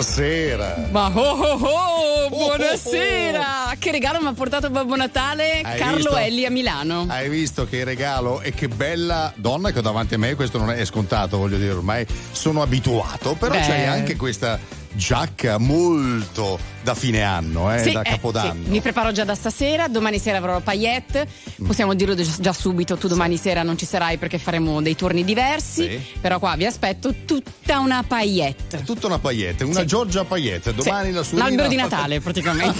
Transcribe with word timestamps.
Buonasera. 0.00 0.88
Ma 0.92 1.12
oh 1.14 1.20
oh 1.20 1.58
oh, 1.60 2.28
buonasera! 2.30 3.38
Oh, 3.38 3.42
oh, 3.42 3.70
oh. 3.70 3.74
Che 3.78 3.90
regalo 3.90 4.18
mi 4.18 4.28
ha 4.28 4.32
portato 4.32 4.70
Babbo 4.70 4.96
Natale 4.96 5.60
Hai 5.60 5.78
Carlo 5.78 5.96
visto? 5.96 6.16
Elli 6.16 6.46
a 6.46 6.50
Milano. 6.50 7.04
Hai 7.06 7.28
visto 7.28 7.66
che 7.66 7.84
regalo 7.84 8.40
e 8.40 8.54
che 8.54 8.68
bella 8.68 9.30
donna 9.36 9.72
che 9.72 9.80
ho 9.80 9.82
davanti 9.82 10.14
a 10.14 10.18
me, 10.18 10.34
questo 10.36 10.56
non 10.56 10.70
è 10.70 10.82
scontato, 10.86 11.36
voglio 11.36 11.58
dire, 11.58 11.72
ormai 11.72 12.06
sono 12.32 12.62
abituato, 12.62 13.34
però 13.34 13.52
Beh. 13.52 13.60
c'hai 13.60 13.84
anche 13.84 14.16
questa 14.16 14.58
giacca 14.92 15.58
molto 15.58 16.58
da 16.82 16.94
fine 16.94 17.22
anno, 17.22 17.72
eh, 17.74 17.82
sì, 17.82 17.92
da 17.92 18.02
eh, 18.02 18.10
capodanno. 18.10 18.64
Sì. 18.64 18.70
Mi 18.70 18.80
preparo 18.80 19.12
già 19.12 19.24
da 19.24 19.34
stasera, 19.34 19.88
domani 19.88 20.18
sera 20.18 20.38
avrò 20.38 20.52
la 20.52 20.60
paillette, 20.60 21.26
possiamo 21.66 21.94
dirlo 21.94 22.14
già 22.14 22.52
subito, 22.52 22.96
tu 22.96 23.06
domani 23.06 23.36
sì. 23.36 23.42
sera 23.42 23.62
non 23.62 23.76
ci 23.76 23.86
sarai 23.86 24.16
perché 24.16 24.38
faremo 24.38 24.80
dei 24.80 24.96
turni 24.96 25.24
diversi, 25.24 26.00
però 26.20 26.38
qua 26.38 26.56
vi 26.56 26.66
aspetto 26.66 27.14
tutta 27.24 27.78
una 27.80 28.02
paillette. 28.02 28.82
Tutta 28.84 29.06
una 29.06 29.18
paillette, 29.18 29.64
una 29.64 29.84
Giorgia 29.84 30.24
paillette, 30.24 30.74
domani 30.74 31.12
la 31.12 31.22
sua... 31.22 31.38
L'albero 31.38 31.68
di 31.68 31.76
Natale 31.76 32.20
praticamente. 32.20 32.78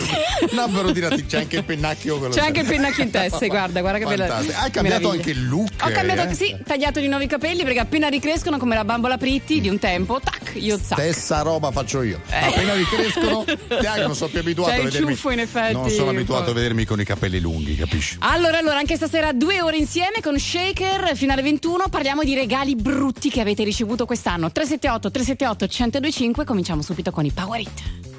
L'albero 0.52 0.91
di 0.91 1.01
Natale, 1.01 1.27
c'è 1.27 1.38
anche 1.38 1.57
il 1.57 1.65
pennacchio. 1.65 2.29
C'è 2.29 2.41
anche 2.41 2.61
il 2.61 2.66
pennacchio 2.66 3.02
in 3.02 3.11
testa, 3.11 3.47
guarda, 3.49 3.80
guarda 3.80 3.99
che 3.99 4.05
bella. 4.07 4.37
Hai 4.37 4.71
cambiato 4.71 4.83
meraviglia. 4.83 5.11
anche 5.11 5.30
il 5.30 5.49
look. 5.49 5.71
Ho 5.83 5.91
cambiato, 5.91 6.30
eh? 6.30 6.35
sì, 6.35 6.57
tagliato 6.65 7.01
di 7.01 7.09
nuovi 7.09 7.27
capelli 7.27 7.65
perché 7.65 7.80
appena 7.80 8.09
ricrescono 8.09 8.57
come 8.57 8.74
la 8.74 8.85
bambola 8.85 9.19
Pritti 9.19 9.61
di 9.61 9.69
un 9.69 9.79
tempo, 9.79 10.21
tac, 10.21 10.52
io 10.55 10.79
zac. 10.79 10.99
Stessa 10.99 11.43
roba 11.43 11.71
faccio 11.71 12.00
io. 12.03 12.21
Eh. 12.29 12.47
Appena 12.47 12.75
ricrescono, 12.75 13.45
non 14.07 14.15
sono 14.15 14.31
più 14.31 14.41
abituato 14.41 14.73
C'è 14.73 14.81
a 14.81 14.83
vedermi. 14.85 15.15
Ciuffo, 15.15 15.31
in 15.31 15.39
effetti. 15.41 15.73
Non 15.73 15.91
sono 15.91 16.11
abituato 16.11 16.51
a 16.51 16.55
vedermi 16.55 16.85
con 16.85 17.01
i 17.01 17.05
capelli 17.05 17.41
lunghi, 17.41 17.77
capisci? 17.77 18.17
Allora, 18.21 18.59
allora, 18.59 18.79
anche 18.79 18.97
stasera 18.97 19.33
due 19.33 19.61
ore 19.61 19.77
insieme 19.77 20.21
con 20.23 20.39
Shaker, 20.39 21.17
finale 21.17 21.43
21, 21.43 21.89
parliamo 21.89 22.23
di 22.23 22.35
regali 22.35 22.77
brutti 22.77 23.30
che 23.30 23.41
avete 23.41 23.65
ricevuto 23.65 24.07
quest'anno. 24.07 24.51
378 24.51 25.11
378 25.11 25.65
1025, 25.65 26.45
cominciamo 26.45 26.83
subito 26.83 27.11
con 27.11 27.24
i 27.24 27.30
Power 27.30 27.61
It. 27.61 28.10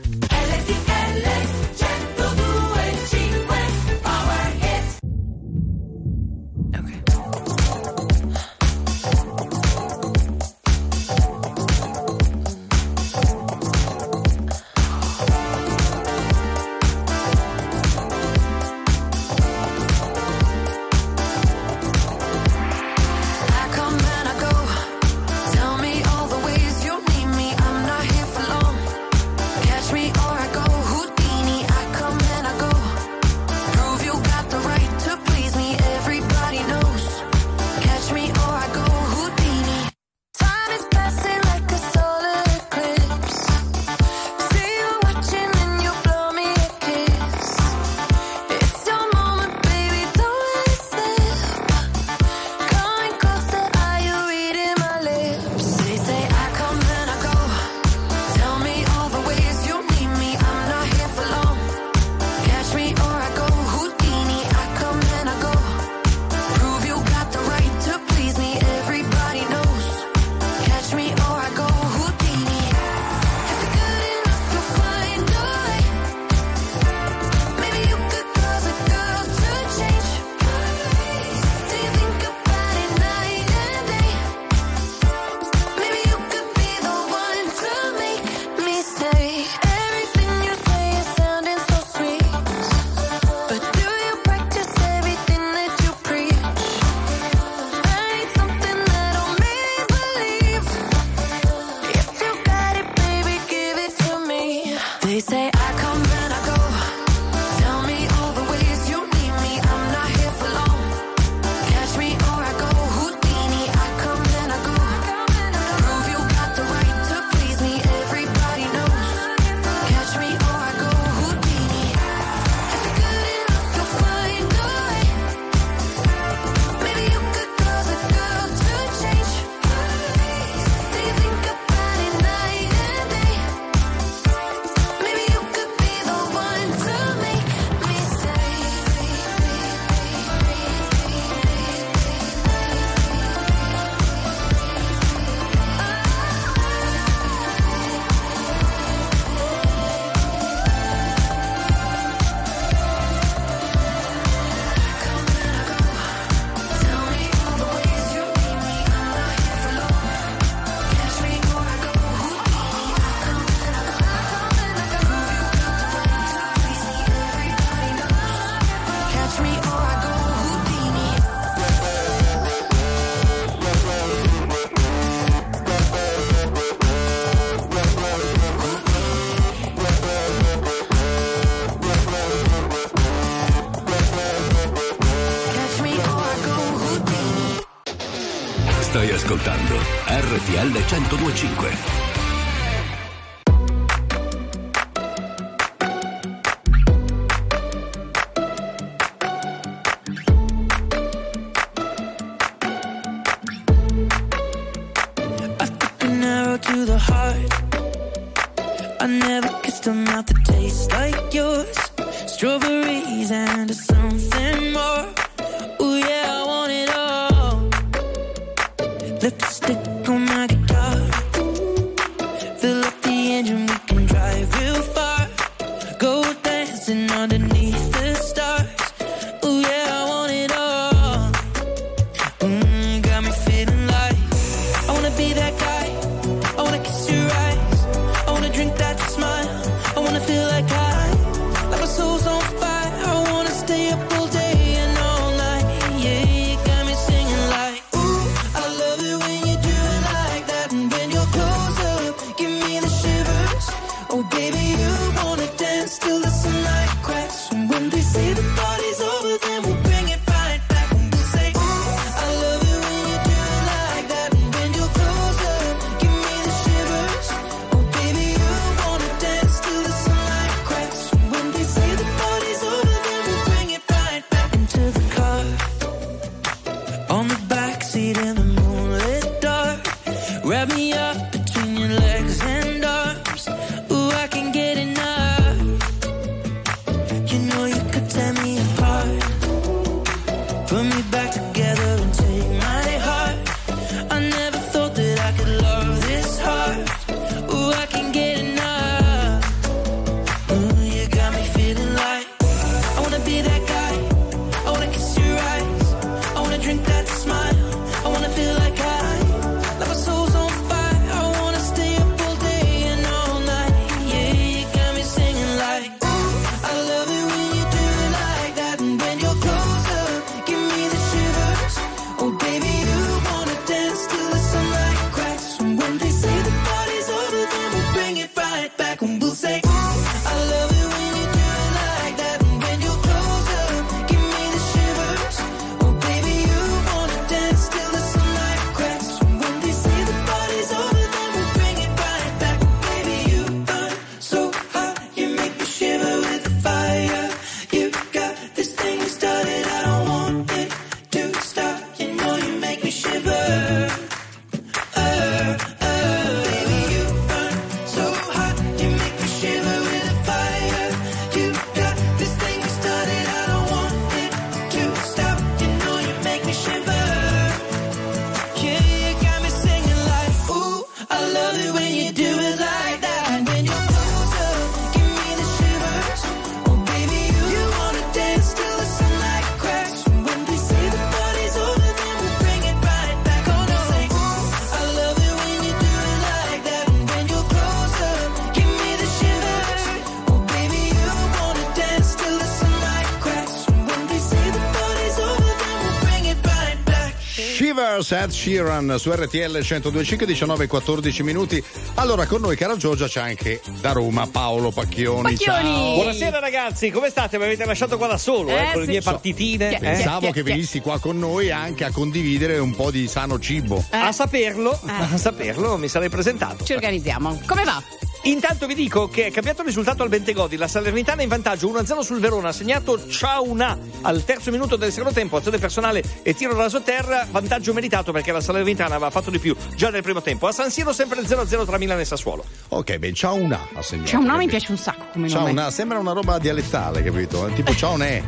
Ed 398.31 398.37
Sheeran 398.37 398.95
su 398.97 399.11
RTL 399.11 399.57
102.5 399.57 400.23
19 400.23 400.67
14 400.67 401.23
minuti. 401.23 401.61
Allora 401.95 402.25
con 402.25 402.39
noi 402.39 402.55
cara 402.55 402.77
Giorgia 402.77 403.07
c'è 403.07 403.19
anche 403.19 403.61
da 403.81 403.91
Roma 403.91 404.25
Paolo 404.27 404.71
Pacchioni. 404.71 405.35
Pacchioni. 405.35 405.73
Ciao. 405.73 405.93
Buonasera 405.95 406.39
ragazzi, 406.39 406.89
come 406.91 407.09
state? 407.09 407.37
Mi 407.37 407.43
avete 407.43 407.65
lasciato 407.65 407.97
qua 407.97 408.07
da 408.07 408.17
solo 408.17 408.51
eh, 408.51 408.53
eh, 408.53 408.71
con 408.71 408.73
sì. 408.73 408.79
le 408.79 408.85
mie 408.87 409.01
partitine. 409.01 409.75
Eh? 409.75 409.79
Pensavo 409.79 410.31
che 410.31 410.43
venissi 410.43 410.79
qua 410.79 410.97
con 410.99 411.19
noi 411.19 411.51
anche 411.51 411.83
a 411.83 411.91
condividere 411.91 412.57
un 412.57 412.73
po' 412.73 412.89
di 412.89 413.05
sano 413.07 413.37
cibo. 413.37 413.83
Eh. 413.91 413.97
A 413.97 414.13
saperlo, 414.13 414.79
a 414.85 415.17
saperlo 415.17 415.77
mi 415.77 415.89
sarei 415.89 416.09
presentato. 416.09 416.63
Ci 416.63 416.73
organizziamo. 416.73 417.41
Come 417.45 417.63
va? 417.65 417.83
Intanto 418.23 418.67
vi 418.67 418.75
dico 418.75 419.07
che 419.09 419.25
è 419.25 419.31
cambiato 419.31 419.61
il 419.61 419.67
risultato 419.67 420.03
al 420.03 420.09
Bentegodi. 420.09 420.55
La 420.55 420.67
Salernitana 420.67 421.23
in 421.23 421.27
vantaggio 421.27 421.71
1-0 421.71 422.01
sul 422.01 422.19
Verona. 422.19 422.49
Ha 422.49 422.51
segnato 422.51 423.07
Ciauna 423.07 423.75
al 424.01 424.23
terzo 424.23 424.51
minuto 424.51 424.75
del 424.75 424.91
secondo 424.91 425.13
tempo. 425.13 425.37
Azione 425.37 425.57
personale 425.57 426.03
e 426.21 426.35
tiro 426.35 426.53
da 426.53 426.69
sotterra. 426.69 427.25
Vantaggio 427.31 427.73
meritato 427.73 428.11
perché 428.11 428.31
la 428.31 428.39
Salernitana 428.39 428.93
aveva 428.93 429.09
fatto 429.09 429.31
di 429.31 429.39
più 429.39 429.55
già 429.75 429.89
nel 429.89 430.03
primo 430.03 430.21
tempo. 430.21 430.45
A 430.45 430.51
San 430.51 430.69
Siro 430.69 430.93
sempre 430.93 431.21
0-0 431.21 431.65
tra 431.65 431.79
Milano 431.79 432.01
e 432.01 432.05
Sassuolo. 432.05 432.45
Ok, 432.69 432.97
beh, 432.97 433.11
Ciauna 433.11 433.69
ha 433.73 433.81
segnato. 433.81 434.09
Ciauna 434.09 434.37
mi 434.37 434.47
piace 434.47 434.71
un 434.71 434.77
sacco 434.77 435.05
come 435.13 435.27
nome. 435.27 435.45
Ciauna 435.45 435.71
sembra 435.71 435.97
una 435.97 436.11
roba 436.11 436.37
dialettale, 436.37 437.01
capito? 437.01 437.49
Tipo 437.55 437.73
Ciaunè. 437.73 438.23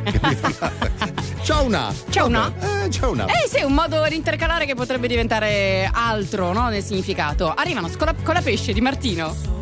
Ciauna. 1.44 1.94
Ciauna. 2.10 2.54
Eh, 2.84 2.90
Ciauna. 2.90 3.26
Eh 3.26 3.48
sì, 3.48 3.62
un 3.62 3.74
modo 3.74 4.04
di 4.08 4.16
intercalare 4.16 4.66
che 4.66 4.74
potrebbe 4.74 5.08
diventare 5.08 5.88
altro, 5.94 6.52
no? 6.52 6.70
Nel 6.70 6.82
significato. 6.82 7.54
Arrivano 7.54 7.90
con 7.96 8.08
la, 8.08 8.16
con 8.24 8.34
la 8.34 8.42
pesce 8.42 8.74
di 8.74 8.82
Martino 8.82 9.54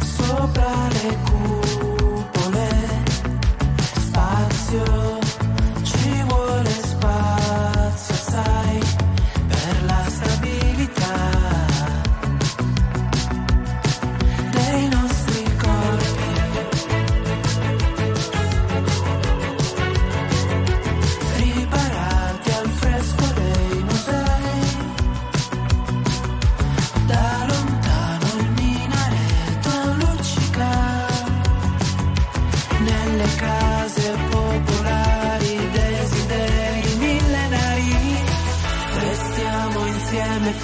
sopra 0.00 0.88
le 0.88 1.16
cupole, 1.24 2.68
spazio, 4.04 5.18
ci 5.82 6.22
vuole 6.26 6.70
spazio, 6.70 8.14
sai, 8.14 8.80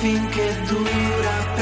finché 0.05 0.55
dura, 0.69 1.54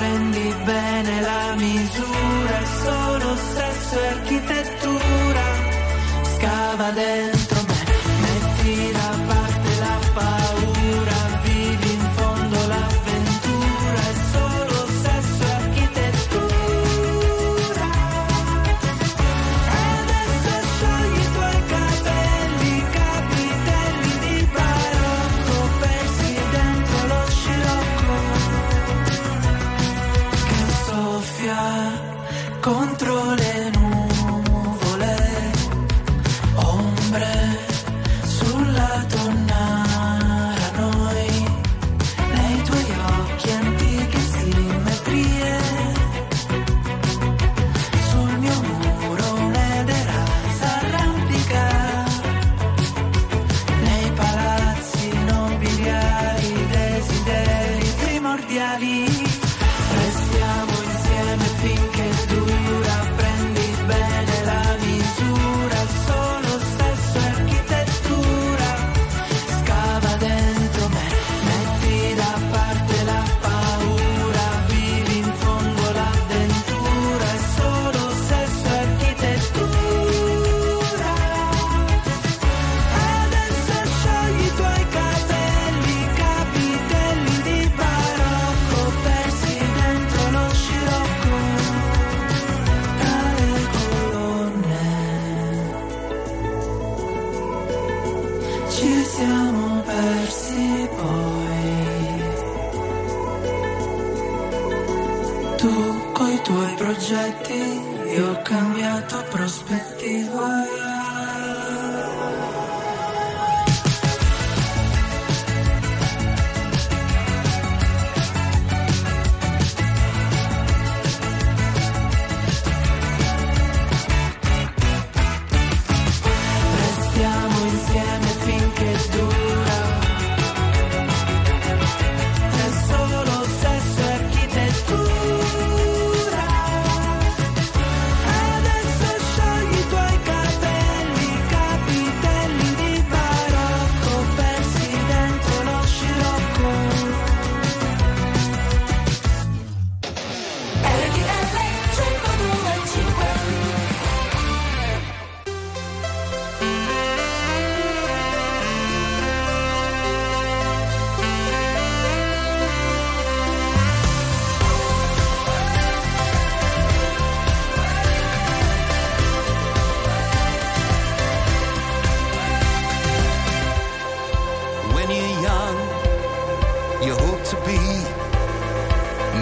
to 177.45 177.57
be 177.67 177.79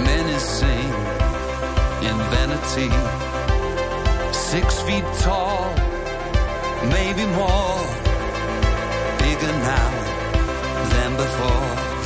menacing 0.08 0.90
in 2.08 2.16
vanity. 2.32 2.90
Six 4.32 4.80
feet 4.82 5.04
tall, 5.20 5.64
maybe 6.88 7.24
more, 7.40 7.76
bigger 9.18 9.52
now 9.70 9.90
than 10.92 11.16
before. 11.16 11.99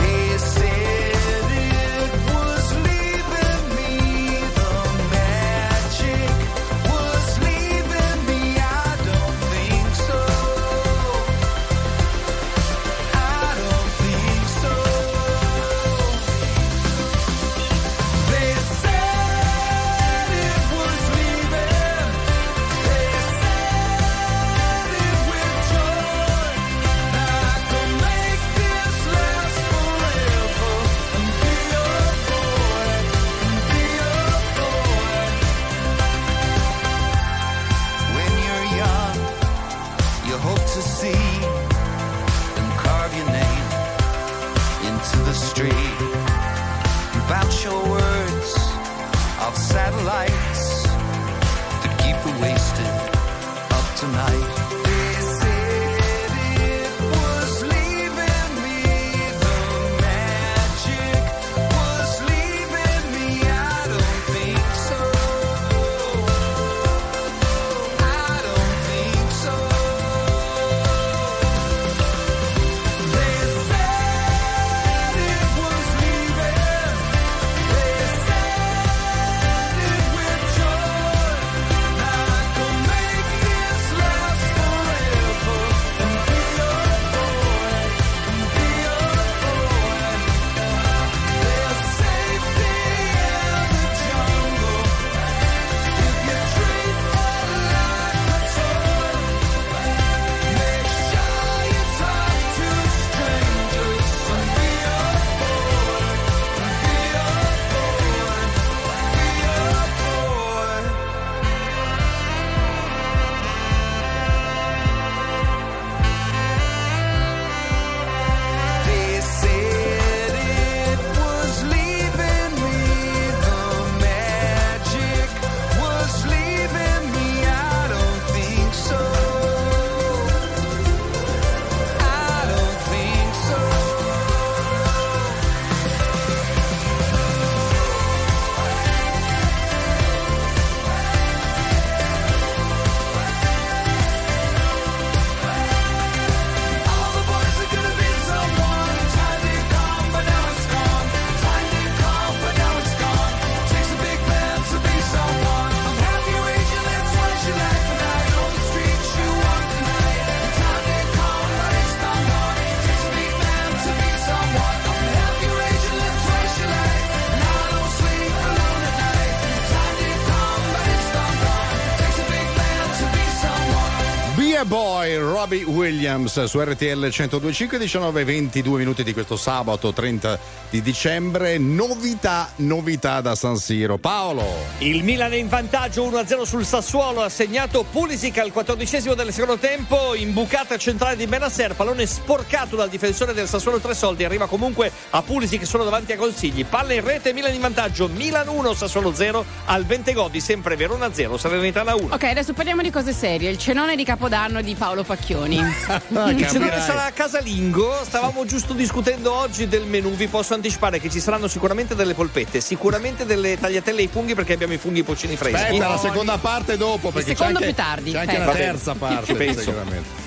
Boy 174.65 175.17
Robbie 175.17 175.65
Williams 175.65 176.45
su 176.45 176.61
RTL 176.61 176.99
1025 176.99 177.79
19 177.79 178.25
22 178.25 178.79
minuti 178.79 179.05
di 179.05 179.13
questo 179.13 179.37
sabato 179.37 179.93
30 179.93 180.39
di 180.71 180.83
dicembre. 180.83 181.59
Novità 181.59 182.51
novità 182.57 183.21
da 183.21 183.35
San 183.35 183.57
Siro. 183.57 183.99
Paolo. 183.99 184.45
Il 184.79 185.05
Milan 185.05 185.33
è 185.33 185.37
in 185.37 185.49
vantaggio 185.49 186.09
1-0 186.09 186.43
sul 186.43 186.65
Sassuolo 186.65 187.23
ha 187.23 187.29
segnato 187.29 187.85
Pulisic 187.91 188.39
al 188.39 188.53
14 188.53 189.15
del 189.15 189.33
secondo 189.33 189.59
tempo 189.59 190.15
imbucata 190.15 190.77
centrale 190.77 191.17
di 191.17 191.27
Benasser 191.27 191.75
pallone 191.75 192.07
sporcato 192.07 192.77
dal 192.77 192.89
difensore 192.89 193.35
del 193.35 193.47
Sassuolo 193.47 193.79
tre 193.79 193.95
soldi 193.95 194.25
arriva 194.25 194.47
comunque 194.47 194.91
a 195.11 195.23
Pulisic 195.23 195.67
solo 195.67 195.85
davanti 195.85 196.13
a 196.13 196.17
Consigli. 196.17 196.65
Palla 196.65 196.95
in 196.95 197.05
rete 197.05 197.33
Milan 197.33 197.55
in 197.55 197.61
vantaggio 197.61 198.09
Milan 198.09 198.49
1 198.49 198.75
Sassuolo 198.75 199.15
0 199.15 199.45
al 199.67 199.85
Bentegodi 199.85 200.41
sempre 200.41 200.77
Verona 200.77 201.13
0 201.13 201.37
Salernitana 201.37 201.95
1 201.95 202.15
ok 202.15 202.25
adesso 202.25 202.53
parliamo 202.53 202.83
di 202.83 202.91
cose 202.91 203.13
serie. 203.13 203.51
Il 203.51 203.59
cenone 203.59 203.97
di 203.97 204.05
Capodanno 204.05 204.54
compleanno 204.55 204.61
di 204.63 204.75
Paolo 204.75 205.03
Pacchioni. 205.03 205.59
Secondo 206.07 206.67
me 206.67 206.81
sarà 206.81 207.09
eh. 207.09 207.13
casalingo. 207.13 208.01
Stavamo 208.05 208.45
giusto 208.45 208.73
discutendo 208.73 209.33
oggi 209.33 209.67
del 209.67 209.85
menù. 209.85 210.11
Vi 210.11 210.29
posso 210.29 210.55
anticipare 210.55 211.01
che 211.01 211.11
ci 211.11 211.19
saranno 211.21 211.49
sicuramente 211.49 211.95
delle 211.95 212.15
polpette, 212.15 212.61
sicuramente 212.61 213.27
delle 213.27 213.59
tagliatelle 213.59 214.03
ai 214.03 214.09
funghi 214.09 214.35
perché 214.35 214.53
abbiamo 214.53 214.75
i 214.75 214.79
funghi 214.79 215.03
pocini 215.03 215.37
freschi. 215.37 215.57
Aspetta, 215.57 215.89
oh, 215.89 215.91
la 215.91 215.99
seconda 215.99 216.39
parte 216.39 216.77
dopo. 216.77 217.11
Perché 217.11 217.33
il 217.33 217.37
secondo 217.37 217.59
c'è 217.59 217.67
anche, 217.67 217.75
più 217.75 217.85
tardi. 217.85 218.13
C'è 218.13 218.19
anche 218.19 218.39
la 218.39 218.53
terza 218.53 218.95
parte, 218.95 219.27
Ci 219.27 219.35
penso. 219.35 219.61
sicuramente. 219.61 220.23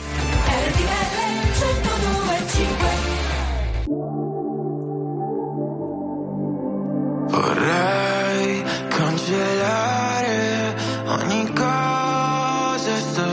Vorrei 7.29 8.63
cancellare 8.87 10.75
ogni 11.05 11.53
cosa 11.53 12.06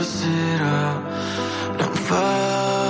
stasera 0.05 1.01
non 1.77 1.93
fa 1.93 2.84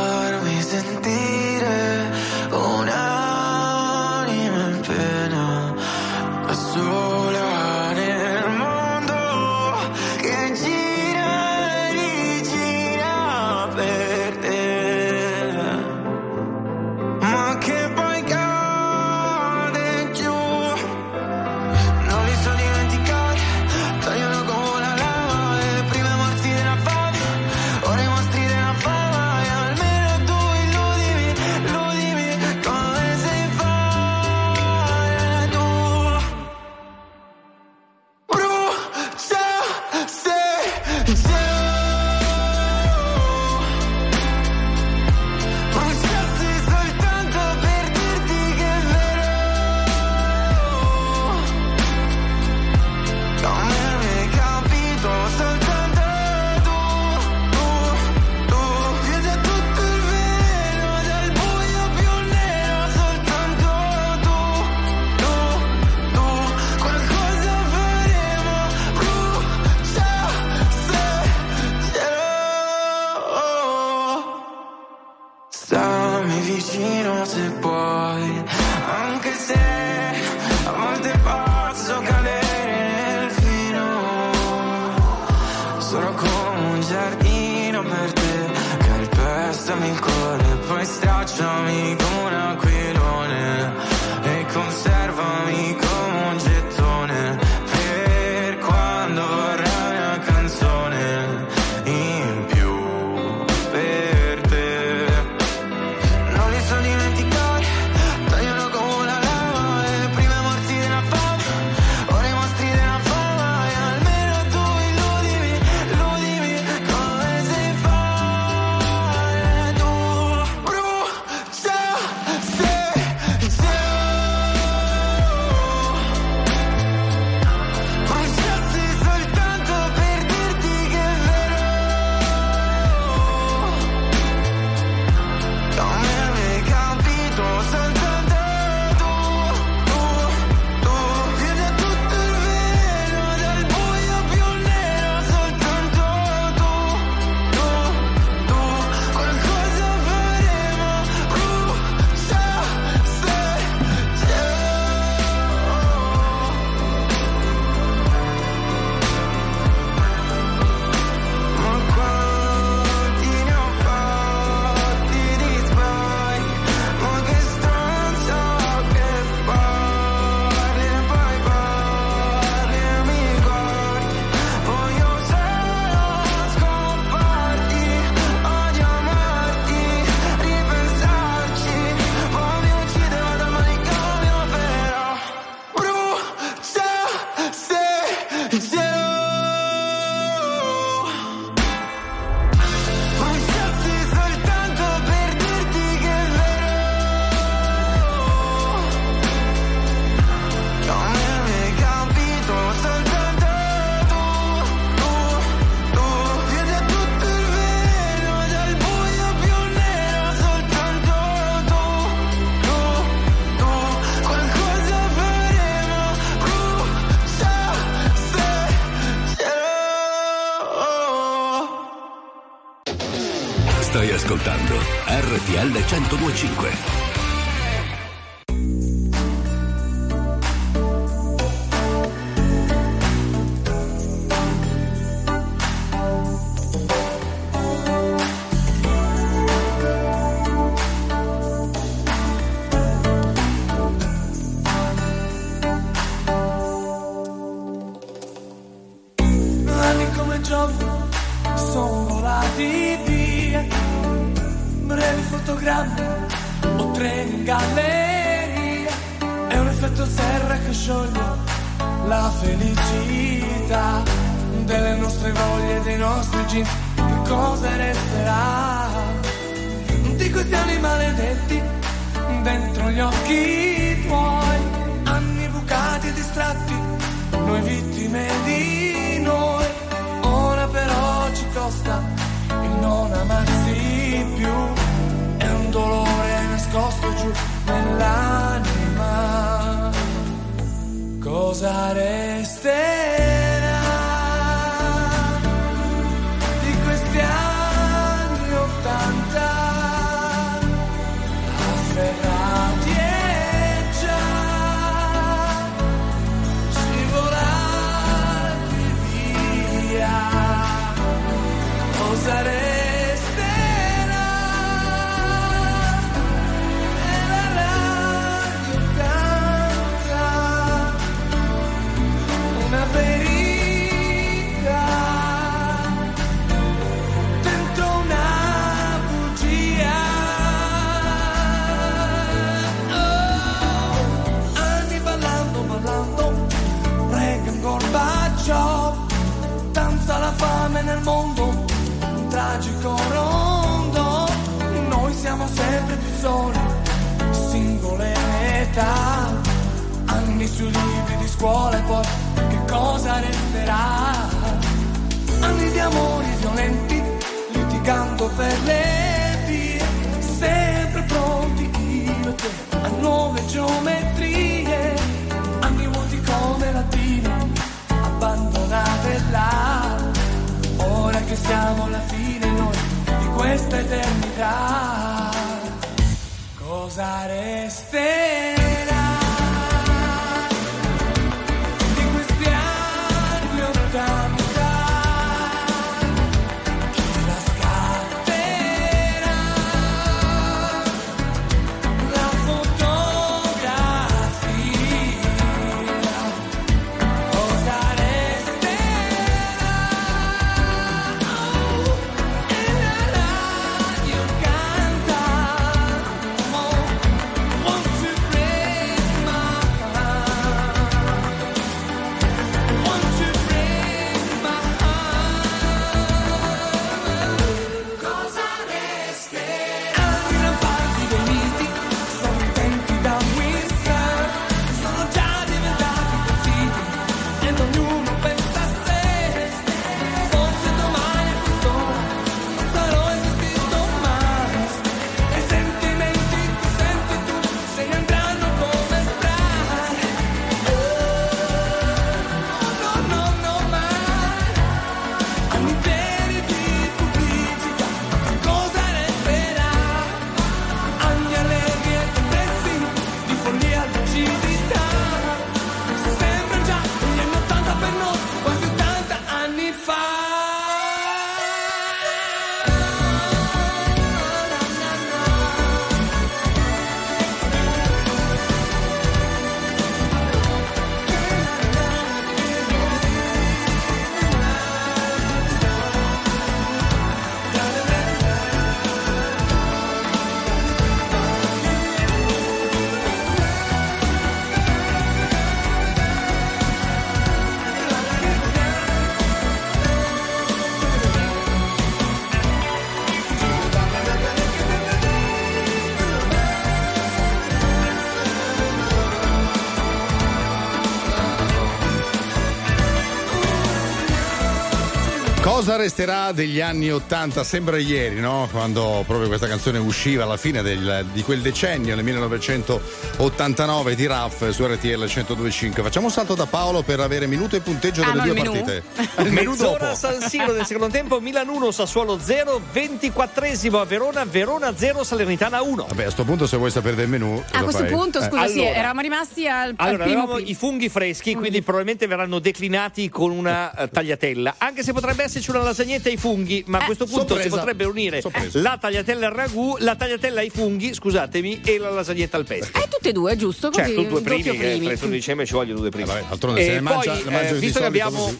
resterà 505.86 506.32
degli 506.32 506.62
anni 506.62 506.92
Ottanta, 506.92 507.44
sembra 507.44 507.78
ieri, 507.78 508.20
no? 508.20 508.50
quando 508.52 509.04
proprio 509.06 509.28
questa 509.28 509.48
canzone 509.48 509.78
usciva 509.78 510.24
alla 510.24 510.36
fine 510.36 510.64
del, 510.64 511.06
di 511.14 511.22
quel 511.22 511.42
decennio, 511.42 511.94
nel 511.94 512.04
1989, 512.04 513.94
di 513.94 514.08
Raff 514.08 514.50
su 514.50 514.66
RTL 514.66 515.04
102.5. 515.04 515.84
Facciamo 515.84 516.08
un 516.08 516.12
salto 516.12 516.34
da 516.34 516.48
Paolo 516.48 516.82
per 516.82 517.02
avere 517.02 517.28
minuto 517.28 517.56
e 517.56 517.60
punteggio 517.60 518.02
ah, 518.02 518.12
delle 518.12 518.24
due 518.24 518.32
il 518.32 518.50
partite. 518.50 518.84
il 519.22 519.32
menù 519.32 519.56
dopo. 519.56 519.94
San 519.94 520.22
Siro 520.22 520.54
del 520.54 520.66
secondo 520.66 520.92
tempo, 520.92 521.20
Milan 521.20 521.50
1, 521.50 521.70
Sassuolo 521.70 522.18
0, 522.20 522.62
24 522.72 523.46
a 523.80 523.86
Verona, 523.86 524.26
Verona 524.26 524.76
0, 524.76 525.04
Salernitana 525.04 525.62
1. 525.62 525.86
Vabbè, 525.88 526.00
a 526.00 526.04
questo 526.06 526.24
punto 526.24 526.48
se 526.48 526.58
vuoi 526.58 526.72
sapere 526.72 526.96
del 526.96 527.10
menù... 527.10 527.42
A 527.52 527.62
questo 527.62 527.84
fai? 527.84 527.92
punto, 527.92 528.24
scusa, 528.24 528.42
eh. 528.42 528.46
allora, 528.46 528.50
sì, 528.50 528.64
eravamo 528.64 529.02
rimasti 529.02 529.48
al, 529.48 529.74
allora, 529.78 530.04
al 530.04 530.10
primo... 530.10 530.38
i 530.40 530.56
funghi 530.56 530.90
freschi, 530.90 531.36
quindi 531.36 531.62
probabilmente 531.62 532.08
verranno 532.08 532.40
declinati 532.40 533.08
con 533.10 533.30
una 533.30 533.72
eh, 533.72 533.90
tagliatella, 533.90 534.56
anche 534.58 534.82
se 534.82 534.92
potrebbe 534.92 535.24
esserci 535.24 535.52
una 535.52 535.60
lasagna 535.60 535.74
passa 535.76 535.84
niente 535.84 536.08
ai 536.10 536.16
funghi, 536.18 536.64
ma 536.68 536.80
a 536.80 536.82
eh, 536.84 536.86
questo 536.86 537.06
punto 537.06 537.28
sorpresa. 537.28 537.50
si 537.50 537.56
potrebbe 537.56 537.84
unire 537.84 538.22
sorpresa. 538.22 538.62
la 538.62 538.78
tagliatella 538.80 539.28
al 539.28 539.34
ragù, 539.34 539.76
la 539.80 539.96
tagliatella 539.96 540.40
ai 540.40 540.50
funghi, 540.50 540.94
scusatemi, 540.94 541.62
e 541.66 541.78
la 541.78 541.90
lasagnetta 541.90 542.38
al 542.38 542.46
pesto. 542.46 542.78
Eh, 542.78 542.88
tutte 542.88 543.10
e 543.10 543.12
due, 543.12 543.36
giusto? 543.36 543.70
Cioè, 543.72 543.84
così, 543.84 543.96
certo, 543.96 544.10
due 544.10 544.22
primi, 544.22 544.40
eh, 544.40 544.44
primi. 544.44 544.58
che 544.58 544.78
primi. 544.78 544.94
il 544.94 545.10
dicembre 545.10 545.46
ci 545.46 545.54
vogliono 545.54 545.80
due 545.80 545.90
primi. 545.90 546.10
Eh, 546.10 546.14
vabbè, 546.14 546.26
altronde 546.30 546.64
se 546.64 546.72
ne 546.72 546.80
mangia, 546.80 547.12
poi, 547.12 547.32
ne 547.32 547.54
visto 547.56 547.80
che 547.80 547.86
abbiamo 547.86 548.24
così. 548.24 548.40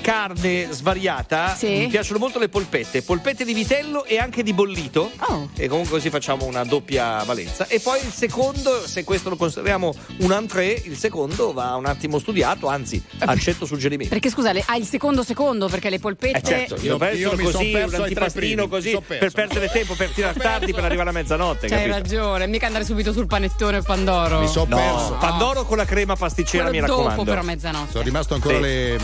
carne 0.00 0.68
svariata, 0.70 1.56
sì. 1.56 1.66
mi 1.66 1.88
piacciono 1.88 2.20
molto 2.20 2.38
le 2.38 2.48
polpette, 2.48 3.02
polpette 3.02 3.44
di 3.44 3.54
vitello 3.54 4.04
e 4.04 4.18
anche 4.18 4.44
di 4.44 4.52
bollito. 4.52 5.10
Oh. 5.18 5.50
E 5.56 5.66
comunque 5.66 5.96
così 5.96 6.10
facciamo 6.10 6.44
una 6.44 6.62
doppia 6.64 7.24
valenza. 7.24 7.66
E 7.66 7.80
poi 7.80 7.98
il 8.04 8.12
secondo, 8.12 8.86
se 8.86 9.02
questo 9.02 9.30
lo 9.30 9.36
consideriamo 9.36 9.92
un 10.18 10.32
entrée, 10.32 10.80
il 10.84 10.96
secondo 10.96 11.52
va 11.52 11.74
un 11.74 11.86
attimo 11.86 12.20
studiato, 12.20 12.68
anzi, 12.68 13.02
accetto 13.18 13.66
suggerimenti. 13.66 14.12
Perché 14.12 14.30
scusa, 14.30 14.52
le, 14.52 14.62
hai 14.66 14.80
il 14.80 14.86
secondo 14.86 15.24
secondo 15.24 15.68
perché 15.68 15.90
le 15.90 15.98
polpette 15.98 16.38
eh, 16.38 16.42
certo. 16.42 16.67
Io- 16.76 16.82
io, 16.82 16.96
penso 16.98 17.16
io 17.16 17.30
mi 17.36 17.44
così, 17.44 17.52
son 17.52 17.70
perso 17.72 17.96
un 17.96 18.02
antipastino 18.02 18.68
così, 18.68 19.00
per 19.06 19.30
perdere 19.30 19.68
tempo, 19.68 19.94
per 19.94 20.10
tirare 20.10 20.38
tardi, 20.38 20.72
per 20.72 20.84
arrivare 20.84 21.10
a 21.10 21.12
mezzanotte, 21.12 21.68
C'hai 21.68 21.78
capito? 21.90 21.96
ragione, 21.96 22.46
mica 22.46 22.66
andare 22.66 22.84
subito 22.84 23.12
sul 23.12 23.26
panettone 23.26 23.82
Pandoro. 23.82 24.40
Mi 24.40 24.48
sono 24.48 24.66
No, 24.68 24.76
perso. 24.76 25.16
Pandoro 25.18 25.64
con 25.64 25.76
la 25.76 25.84
crema 25.84 26.16
pasticcera, 26.16 26.64
Quello 26.64 26.80
mi 26.80 26.86
dopo 26.86 27.02
raccomando. 27.02 27.30
però 27.30 27.42
mezzanotte. 27.42 27.90
Sono 27.92 28.04
rimasto 28.04 28.34
ancora 28.34 28.54
Sì. 28.56 28.60
le, 28.62 28.96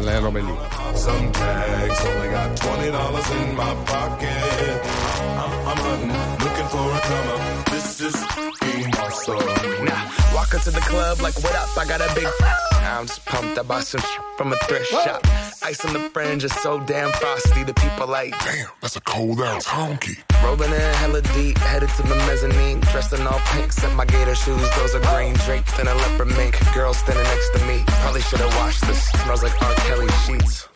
le 0.00 0.18
robe 0.18 0.40
lì. 0.40 0.54
Some 0.94 1.30
tags, 1.30 1.98
only 2.04 2.28
got 2.30 2.60
twenty 2.60 2.90
dollars 2.90 3.28
in 3.30 3.54
my 3.54 3.74
pocket. 3.84 5.33
I'm, 5.44 5.68
I'm 5.68 5.76
hunting, 5.76 6.08
looking 6.44 6.68
for 6.72 6.84
a 6.88 7.00
come 7.00 7.28
up. 7.28 7.66
This 7.66 8.00
is 8.00 8.16
being 8.60 8.94
awesome. 8.96 9.84
Now, 9.84 10.10
walk 10.34 10.54
into 10.54 10.70
the 10.70 10.80
club 10.80 11.20
like, 11.20 11.34
what 11.42 11.54
up? 11.54 11.76
I 11.76 11.84
got 11.84 12.00
a 12.00 12.08
big. 12.14 12.28
I'm 12.84 13.06
just 13.06 13.24
pumped. 13.26 13.58
I 13.58 13.62
bought 13.62 13.84
some 13.84 14.00
from 14.36 14.52
a 14.52 14.56
thrift 14.64 14.88
shop. 14.88 15.20
Ice 15.62 15.84
on 15.84 15.92
the 15.92 16.00
fringe 16.10 16.44
is 16.44 16.52
so 16.54 16.80
damn 16.80 17.10
frosty. 17.12 17.64
The 17.64 17.74
people 17.74 18.06
like, 18.06 18.32
Damn, 18.44 18.68
that's 18.80 18.96
a 18.96 19.00
cold 19.02 19.40
ass 19.40 19.66
honky. 19.66 20.16
rolling 20.42 20.72
in 20.72 20.94
hella 20.94 21.20
deep, 21.36 21.58
headed 21.58 21.88
to 21.90 22.02
the 22.02 22.16
mezzanine. 22.28 22.80
Dressed 22.80 23.12
in 23.12 23.26
all 23.26 23.40
pink, 23.52 23.72
set 23.72 23.94
my 23.94 24.04
gator 24.04 24.34
shoes. 24.34 24.68
Those 24.76 24.94
are 24.94 25.00
green 25.14 25.34
draped 25.44 25.78
in 25.78 25.88
a 25.88 25.94
leopard 25.94 26.28
mink. 26.36 26.56
Girl 26.74 26.94
standing 26.94 27.24
next 27.24 27.50
to 27.54 27.66
me. 27.66 27.82
Probably 28.02 28.20
should 28.22 28.40
have 28.40 28.54
washed 28.56 28.86
this. 28.86 29.08
Smells 29.22 29.42
like 29.42 29.60
R. 29.62 29.74
Kelly 29.74 30.08
sheets. 30.26 30.68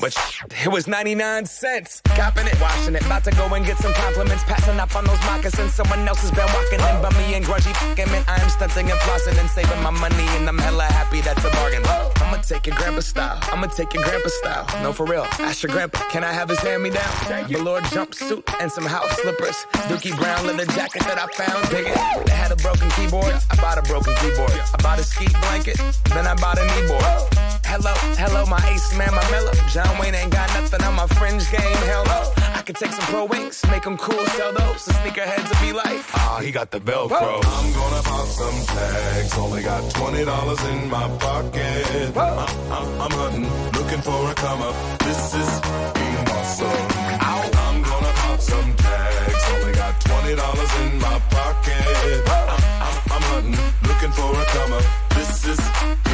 But 0.00 0.16
it 0.64 0.68
was 0.68 0.88
99 0.88 1.46
cents. 1.46 2.02
Copping 2.04 2.46
it, 2.46 2.60
washing 2.60 2.94
it. 2.94 3.06
About 3.06 3.22
to 3.24 3.30
go 3.32 3.46
and 3.54 3.64
get 3.64 3.78
some 3.78 3.92
compliments. 3.94 4.42
Passing 4.44 4.78
up 4.80 4.94
on 4.96 5.04
those 5.04 5.20
moccasins. 5.20 5.72
Someone 5.74 6.06
else 6.06 6.20
has 6.22 6.30
been 6.30 6.46
walking 6.52 6.80
in 6.80 7.02
by 7.02 7.10
me 7.18 7.34
and 7.34 7.44
grudgy 7.44 7.74
fucking 7.76 8.10
man. 8.10 8.24
I 8.26 8.40
am 8.40 8.48
stunting 8.50 8.90
and 8.90 9.00
flossing 9.00 9.38
and 9.38 9.48
saving 9.48 9.82
my 9.82 9.90
money. 9.90 10.26
And 10.36 10.48
I'm 10.48 10.58
hella 10.58 10.84
happy 10.84 11.20
that's 11.20 11.44
a 11.44 11.50
bargain. 11.50 11.82
I'ma 11.86 12.38
take 12.42 12.66
your 12.66 12.76
grandpa 12.76 13.00
style. 13.00 13.38
I'ma 13.52 13.66
take 13.68 13.94
your 13.94 14.02
grandpa 14.02 14.28
style. 14.28 14.66
No, 14.82 14.92
for 14.92 15.06
real. 15.06 15.26
Ask 15.38 15.62
your 15.62 15.72
grandpa. 15.72 16.00
Can 16.10 16.24
I 16.24 16.32
have 16.32 16.48
his 16.48 16.58
hand 16.58 16.82
me 16.82 16.90
down? 16.90 17.48
Velour 17.48 17.80
jumpsuit 17.94 18.42
and 18.60 18.70
some 18.70 18.86
house 18.86 19.10
slippers. 19.22 19.66
Dookie 19.88 20.16
brown 20.16 20.46
leather 20.46 20.66
jacket 20.72 21.02
that 21.02 21.18
I 21.18 21.26
found. 21.34 21.68
Dig 21.70 21.86
it. 21.86 22.26
They 22.26 22.32
had 22.32 22.50
a 22.50 22.56
broken 22.56 22.90
keyboard. 22.90 23.34
I 23.50 23.56
bought 23.56 23.78
a 23.78 23.82
broken 23.82 24.14
keyboard. 24.16 24.52
I 24.52 24.76
bought 24.82 24.98
a 24.98 25.04
ski 25.04 25.26
blanket. 25.40 25.78
Then 26.06 26.26
I 26.26 26.34
bought 26.34 26.58
a 26.58 26.62
kneeboard. 26.62 27.54
Hello, 27.66 27.92
hello, 28.14 28.46
my 28.46 28.62
ace 28.70 28.96
man, 28.96 29.10
my 29.10 29.30
mellow. 29.32 29.50
John 29.66 29.83
Wayne 30.00 30.14
ain't 30.14 30.32
got 30.32 30.48
nothing 30.54 30.82
on 30.82 30.94
my 30.94 31.06
fringe 31.18 31.50
game. 31.50 31.76
Hell 31.88 32.04
no. 32.04 32.32
I 32.54 32.62
could 32.66 32.76
take 32.76 32.92
some 32.92 33.04
pro 33.12 33.24
wings, 33.26 33.62
make 33.70 33.82
them 33.82 33.96
cool, 33.98 34.24
sell 34.36 34.52
those. 34.52 34.84
The 34.86 34.92
sneakerheads 34.92 35.48
will 35.50 35.66
be 35.66 35.72
like, 35.72 36.00
ah, 36.14 36.40
he 36.42 36.50
got 36.50 36.70
the 36.70 36.80
Velcro. 36.80 37.42
I'm 37.44 37.72
gonna 37.72 38.02
pop 38.02 38.26
some 38.26 38.66
tags, 38.76 39.38
only 39.38 39.62
got 39.62 39.82
twenty 39.94 40.24
dollars 40.24 40.62
in 40.64 40.88
my 40.88 41.08
pocket. 41.18 42.16
I'm, 42.16 42.38
I'm, 42.72 43.00
I'm 43.02 43.10
hunting, 43.10 43.48
looking 43.78 44.02
for 44.02 44.30
a 44.30 44.34
come 44.34 44.62
up. 44.62 44.74
This 45.00 45.34
is 45.34 45.60
being 45.96 46.28
awesome. 46.36 46.88
I'm 47.20 47.82
gonna 47.82 48.12
pop 48.22 48.40
some 48.40 48.74
tags, 48.76 49.44
only 49.52 49.72
got 49.74 50.00
twenty 50.00 50.34
dollars 50.34 50.72
in 50.80 50.98
my 51.00 51.18
pocket. 51.30 52.22
I'm, 52.28 52.48
I'm, 52.86 52.96
I'm 53.12 53.22
hunting, 53.32 53.58
looking 53.88 54.12
for 54.12 54.30
a 54.32 54.44
come 54.56 54.72
up. 54.72 54.84
This 55.10 55.44
is 55.52 55.60
being 56.04 56.13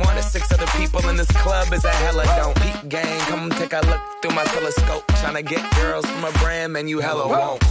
one 0.00 0.16
as 0.16 0.30
six 0.30 0.50
other 0.52 0.66
people 0.78 1.06
in 1.08 1.16
this 1.16 1.30
club 1.42 1.72
is 1.72 1.84
a 1.84 1.90
hella 1.90 2.24
don't. 2.36 2.54
Peep 2.62 2.88
gang, 2.88 3.20
come 3.28 3.50
take 3.50 3.72
a 3.72 3.80
look 3.86 4.00
through 4.22 4.34
my 4.34 4.44
telescope. 4.44 5.06
Tryna 5.20 5.46
get 5.46 5.62
girls 5.76 6.06
from 6.06 6.24
a 6.24 6.32
brand, 6.38 6.72
man, 6.72 6.88
you 6.88 7.00
hella 7.00 7.28
won't. 7.28 7.62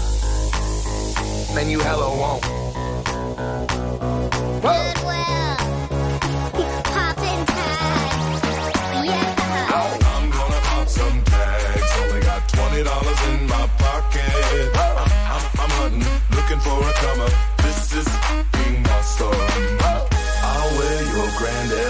Man, 1.56 1.70
you 1.70 1.80
hella 1.80 2.10
won't. 2.10 2.42
Goodwill. 4.64 5.58
Poppin' 6.84 7.46
tags. 7.46 8.44
Yeah. 9.06 9.70
I'm 9.70 10.30
gonna 10.32 10.62
pop 10.62 10.88
some 10.88 11.24
tags. 11.26 11.92
Only 12.02 12.22
got 12.22 12.50
twenty 12.50 12.84
dollars 12.84 13.22
in 13.28 13.48
my 13.48 13.68
pocket. 13.78 14.72
I'm, 14.74 14.98
I'm, 14.98 15.44
I'm 15.62 15.70
hunting, 15.78 16.08
looking 16.36 16.60
for 16.60 16.80
a 16.90 16.94
come 16.94 17.22
up. 17.22 17.34
This 17.60 17.94
is 17.94 18.08
being 18.54 18.88
awesome. 18.88 19.83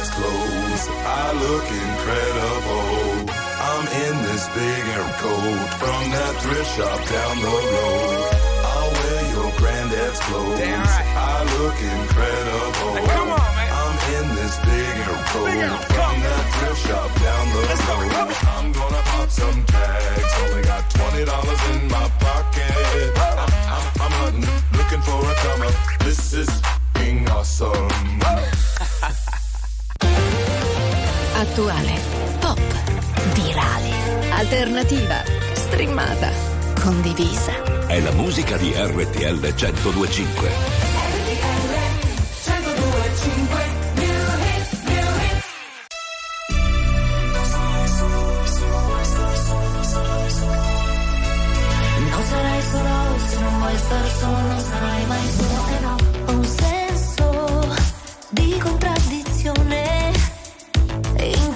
I'll 0.03 0.19
wear 0.19 0.43
your 0.43 0.73
granddad's 0.73 0.83
clothes. 0.83 0.83
I 1.05 1.31
look 1.43 1.67
incredible. 1.71 3.31
I'm 3.63 3.85
in 4.03 4.15
this 4.27 4.45
big 4.51 4.83
air 4.91 5.09
coat 5.23 5.69
from 5.79 6.01
that 6.11 6.33
thrift 6.43 6.69
shop 6.75 6.99
down 7.07 7.35
the 7.39 7.47
road. 7.47 8.35
I'll 8.67 8.91
wear 8.91 9.21
your 9.31 9.51
granddad's 9.59 10.19
clothes. 10.27 10.59
Damn 10.59 10.81
right. 10.81 11.07
I 11.15 11.43
look 11.55 11.77
incredible. 11.79 12.93
Now 12.99 13.15
come 13.15 13.31
on, 13.31 13.49
man. 13.55 13.69
I'm 13.79 13.95
in 14.17 14.27
this 14.35 14.55
big 14.59 14.95
air 15.07 15.19
coat 15.31 15.55
from 15.87 16.15
that 16.19 16.45
thrift 16.51 16.81
shop 16.87 17.09
down 17.23 17.45
the 17.53 17.63
road. 17.63 18.11
Go, 18.11 18.23
I'm 18.51 18.71
gonna 18.73 19.03
pop 19.07 19.29
some 19.29 19.65
tags. 19.65 20.33
Only 20.43 20.63
got 20.63 20.83
twenty 20.89 21.23
dollars 21.25 21.61
in 21.71 21.87
my 21.87 22.07
pocket. 22.19 23.07
I'm, 23.15 23.51
I'm, 23.71 23.85
I'm 24.03 24.13
hunting, 24.19 24.51
looking 24.75 25.01
for 25.07 25.19
a 25.23 25.33
come 25.47 25.61
up. 25.63 25.75
This 26.03 26.33
is 26.33 26.49
being 26.93 27.29
awesome. 27.29 27.87
Attuale, 31.35 31.99
pop, 32.39 32.59
virale, 33.33 33.89
alternativa, 34.31 35.23
streamata, 35.53 36.31
condivisa. 36.81 37.51
È 37.87 37.99
la 37.99 38.11
musica 38.11 38.57
di 38.57 38.73
RTL 38.75 39.39
1025. 39.39 40.49
Non 52.09 52.23
sarai 52.25 52.61
solo 52.61 53.19
se 53.27 53.39
non 53.39 53.57
vuoi 53.59 53.77
star 53.77 54.07
solo, 54.19 54.37
non 54.37 54.59
sarai 54.59 55.05
mai 55.05 55.29
solo 55.37 55.92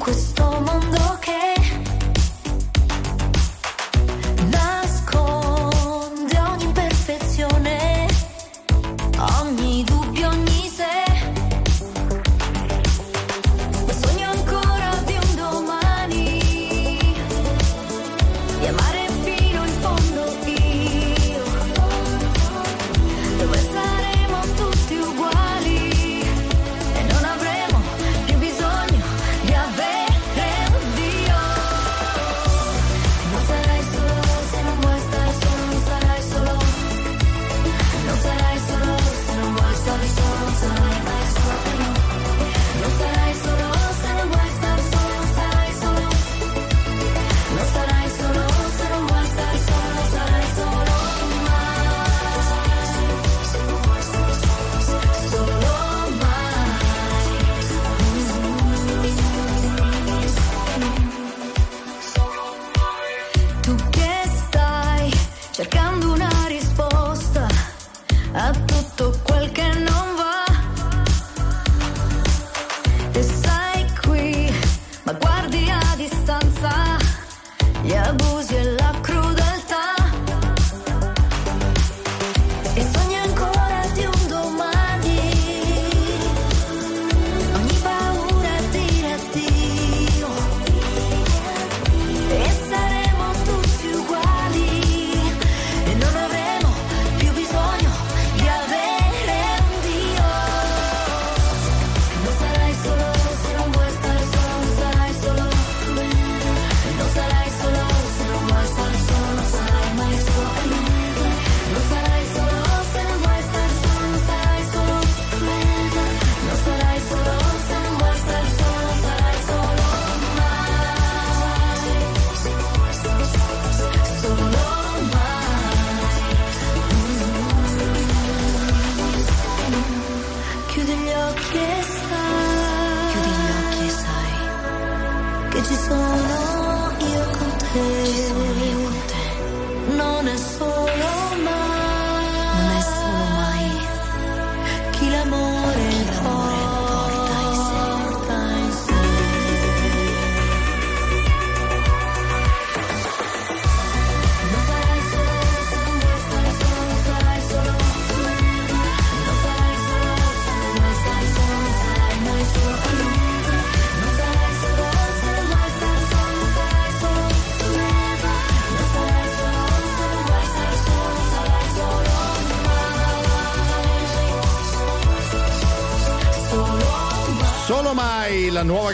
questo 0.07 0.46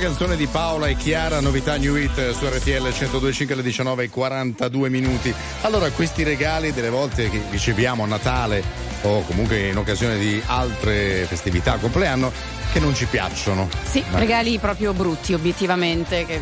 canzone 0.04 0.36
di 0.36 0.48
Paola 0.48 0.88
e 0.88 0.98
Chiara, 0.98 1.40
novità 1.40 1.78
New 1.78 1.96
Hit 1.96 2.32
su 2.32 2.46
RTL 2.46 2.82
1025 2.82 3.54
alle 3.54 3.64
19 3.64 4.04
e 4.04 4.10
42 4.10 4.90
minuti. 4.90 5.34
Allora, 5.62 5.90
questi 5.92 6.24
regali 6.24 6.74
delle 6.74 6.90
volte 6.90 7.30
che 7.30 7.42
riceviamo 7.50 8.04
a 8.04 8.08
Natale 8.08 8.62
o 9.04 9.24
comunque 9.24 9.70
in 9.70 9.78
occasione 9.78 10.18
di 10.18 10.44
altre 10.46 11.24
festività, 11.26 11.78
compleanno, 11.78 12.34
che 12.74 12.82
non 12.82 12.94
ci 12.94 13.06
piacciono. 13.06 13.70
Sì, 13.86 14.04
Ma- 14.10 14.20
regali 14.20 14.60
proprio 14.60 14.92
brutti, 14.92 15.34
obiettivamente, 15.34 16.26
che 16.26 16.42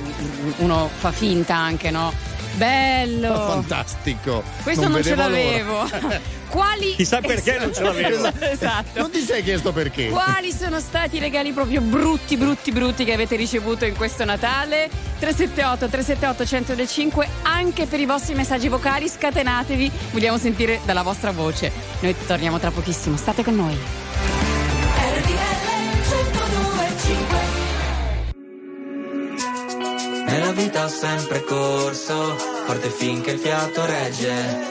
uno 0.58 0.89
fa 0.91 1.12
finta 1.12 1.56
anche, 1.56 1.91
no? 1.91 2.12
Bello! 2.56 3.32
Fantastico. 3.62 4.41
Questo 4.63 4.88
non, 4.88 5.04
ce 5.04 5.13
vedevo 5.13 5.30
l'avevo. 5.30 6.39
Quali 6.52 6.96
Chissà 6.96 7.22
perché 7.22 7.58
non 7.58 7.74
ce 7.74 7.82
l'avevo. 7.82 8.30
esatto. 8.40 9.00
Non 9.00 9.10
ti 9.10 9.22
sei 9.22 9.42
chiesto 9.42 9.72
perché? 9.72 10.10
Quali 10.10 10.52
sono 10.52 10.80
stati 10.82 11.16
i 11.16 11.20
regali 11.20 11.54
proprio 11.54 11.80
brutti, 11.80 12.36
brutti, 12.36 12.72
brutti 12.74 13.06
che 13.06 13.14
avete 13.14 13.38
ricevuto 13.38 13.86
in 13.86 13.96
questo 13.96 14.26
Natale? 14.26 14.90
378 15.20 15.88
378 15.88 16.44
1025 16.44 17.28
anche 17.44 17.86
per 17.86 18.00
i 18.02 18.06
vostri 18.06 18.34
messaggi 18.36 18.68
vocali, 18.68 19.08
scatenatevi, 19.08 19.90
vogliamo 20.12 20.38
sentire 20.38 20.82
dalla 20.84 21.04
vostra 21.04 21.32
voce. 21.32 21.72
Noi 22.02 22.14
torniamo 22.28 22.60
tra 22.60 22.70
pochissimo, 22.70 23.16
state 23.16 23.44
con 23.44 23.56
noi. 23.56 23.78
Nella 30.26 30.52
vita 30.52 30.86
ho 30.86 30.88
sempre 30.88 31.44
corso, 31.44 32.36
forte 32.66 32.90
finché 32.90 33.32
il 33.32 33.40
fiato 33.40 33.86
regge. 33.86 34.70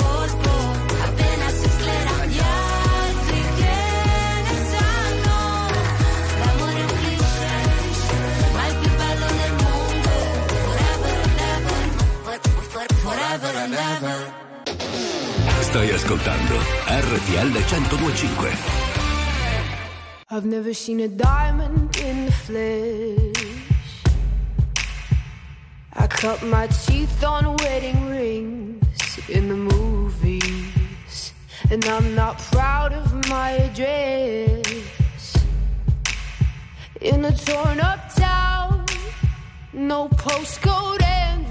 forever 13.03 13.51
and 13.63 13.73
ever. 13.73 14.17
Stai 15.67 15.89
ascoltando 15.91 16.55
RTL 16.85 17.49
1025. 17.51 18.91
I've 20.29 20.45
never 20.45 20.73
seen 20.73 20.99
a 21.01 21.07
diamond 21.07 21.97
in 21.97 22.25
the 22.25 22.31
flesh. 22.31 23.61
I 25.93 26.07
cut 26.07 26.41
my 26.43 26.67
teeth 26.67 27.23
on 27.23 27.57
wedding 27.57 28.09
rings 28.09 29.19
in 29.27 29.49
the 29.49 29.55
movies. 29.55 31.33
And 31.69 31.83
I'm 31.85 32.15
not 32.15 32.37
proud 32.51 32.93
of 32.93 33.13
my 33.29 33.51
address. 33.67 34.63
In 37.01 37.25
a 37.25 37.31
torn 37.31 37.79
up 37.79 38.13
town, 38.15 38.85
no 39.73 40.09
postcode 40.09 41.01
envy. 41.01 41.50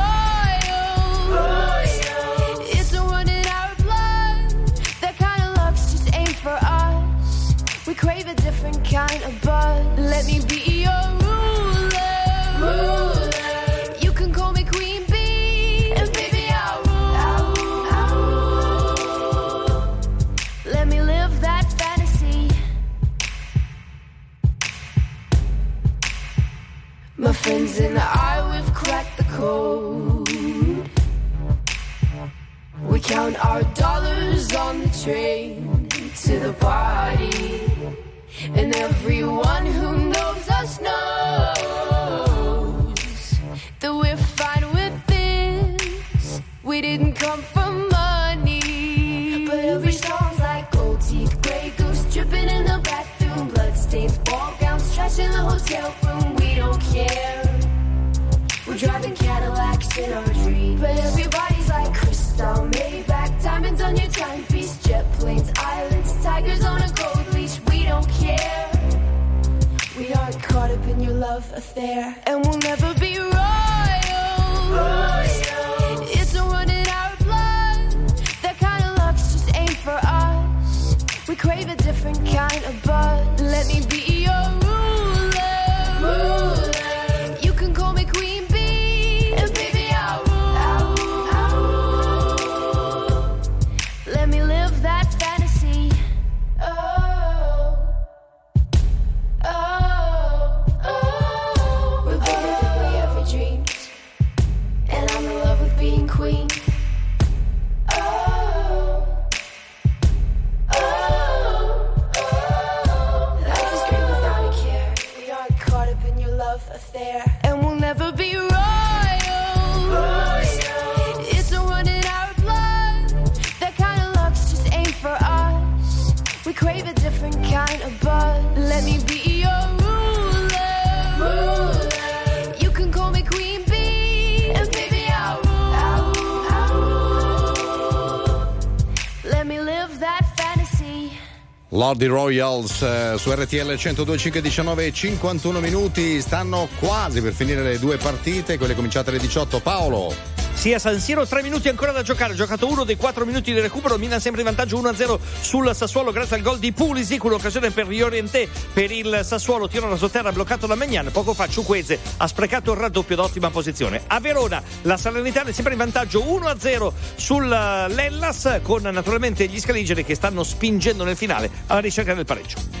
Lordi 141.91 142.05
Royals 142.05 142.81
eh, 142.83 143.15
su 143.17 143.31
RTL 143.31 143.73
102.5 143.73 144.37
19 144.37 144.85
e 144.85 144.93
51 144.93 145.59
minuti 145.59 146.21
stanno 146.21 146.69
quasi 146.79 147.21
per 147.21 147.33
finire 147.33 147.61
le 147.63 147.79
due 147.79 147.97
partite 147.97 148.57
quelle 148.57 148.75
cominciate 148.75 149.09
alle 149.09 149.19
18 149.19 149.59
Paolo 149.59 150.13
Sì, 150.53 150.73
a 150.73 150.79
San 150.79 150.99
Siro, 150.99 151.25
tre 151.27 151.41
minuti 151.41 151.67
ancora 151.67 151.91
da 151.91 152.01
giocare. 152.01 152.31
Ha 152.31 152.35
giocato 152.35 152.67
uno 152.67 152.83
dei 152.83 152.95
quattro 152.95 153.25
minuti 153.25 153.51
di 153.51 153.59
recupero. 153.59 153.97
Milan 153.97 154.21
sempre 154.21 154.41
in 154.41 154.47
vantaggio 154.47 154.79
1-0 154.79 155.19
sul 155.51 155.75
Sassuolo 155.75 156.13
grazie 156.13 156.37
al 156.37 156.43
gol 156.43 156.59
di 156.59 156.71
Pulisic. 156.71 157.21
Un'occasione 157.25 157.71
per 157.71 157.85
Riorienté 157.85 158.47
per 158.71 158.89
il 158.89 159.19
Sassuolo. 159.21 159.67
Tiro 159.67 159.89
da 159.89 159.97
sotterra 159.97 160.31
bloccato 160.31 160.65
da 160.65 160.75
Megnan. 160.75 161.09
Poco 161.11 161.33
fa 161.33 161.49
Ciuqueze 161.49 161.99
ha 162.15 162.25
sprecato 162.25 162.71
il 162.71 162.77
raddoppio 162.77 163.17
d'ottima 163.17 163.49
posizione. 163.49 164.01
A 164.07 164.21
Verona 164.21 164.63
la 164.83 164.95
Salernitana 164.95 165.49
è 165.49 165.51
sempre 165.51 165.73
in 165.73 165.79
vantaggio 165.79 166.21
1-0 166.21 166.91
sul 167.15 167.49
Lellas 167.49 168.61
con 168.61 168.83
naturalmente 168.83 169.45
gli 169.47 169.59
scaligeri 169.59 170.05
che 170.05 170.15
stanno 170.15 170.43
spingendo 170.43 171.03
nel 171.03 171.17
finale 171.17 171.51
alla 171.67 171.81
ricerca 171.81 172.13
del 172.13 172.23
pareggio. 172.23 172.80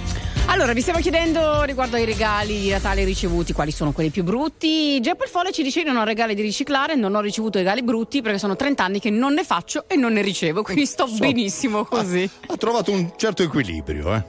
Allora, 0.51 0.73
vi 0.73 0.81
stiamo 0.81 0.99
chiedendo 0.99 1.63
riguardo 1.63 1.95
ai 1.95 2.03
regali 2.03 2.59
di 2.59 2.69
Natale 2.69 3.05
ricevuti 3.05 3.53
quali 3.53 3.71
sono 3.71 3.93
quelli 3.93 4.09
più 4.09 4.25
brutti. 4.25 4.99
Giappo 4.99 5.23
il 5.23 5.29
Folle 5.29 5.53
ci 5.53 5.63
dice: 5.63 5.79
Io 5.79 5.85
non 5.85 6.01
ho 6.01 6.03
regali 6.03 6.35
di 6.35 6.41
riciclare, 6.41 6.95
non 6.95 7.15
ho 7.15 7.21
ricevuto 7.21 7.57
regali 7.57 7.81
brutti 7.83 8.21
perché 8.21 8.37
sono 8.37 8.57
30 8.57 8.83
anni 8.83 8.99
che 8.99 9.09
non 9.09 9.31
ne 9.33 9.45
faccio 9.45 9.85
e 9.87 9.95
non 9.95 10.11
ne 10.11 10.21
ricevo, 10.21 10.61
quindi 10.61 10.85
sto 10.85 11.07
benissimo 11.07 11.85
così. 11.85 12.29
ha 12.47 12.57
trovato 12.57 12.91
un 12.91 13.13
certo 13.15 13.43
equilibrio 13.43 14.13
eh 14.13 14.23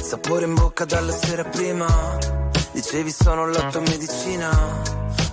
Sapore 0.00 0.44
in 0.44 0.54
bocca 0.54 0.84
dalla 0.84 1.12
sera 1.12 1.42
prima. 1.42 1.88
Dicevi 2.70 3.10
sono 3.10 3.48
la 3.48 3.68
tua 3.68 3.80
medicina. 3.80 4.82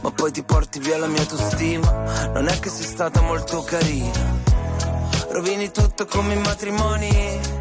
Ma 0.01 0.09
poi 0.09 0.31
ti 0.31 0.41
porti 0.41 0.79
via 0.79 0.97
la 0.97 1.05
mia 1.05 1.21
autostima. 1.21 2.31
Non 2.33 2.47
è 2.47 2.59
che 2.59 2.69
sei 2.69 2.85
stata 2.85 3.21
molto 3.21 3.61
carina. 3.61 4.39
Rovini 5.29 5.69
tutto 5.69 6.07
come 6.07 6.33
i 6.33 6.39
matrimoni. 6.39 7.60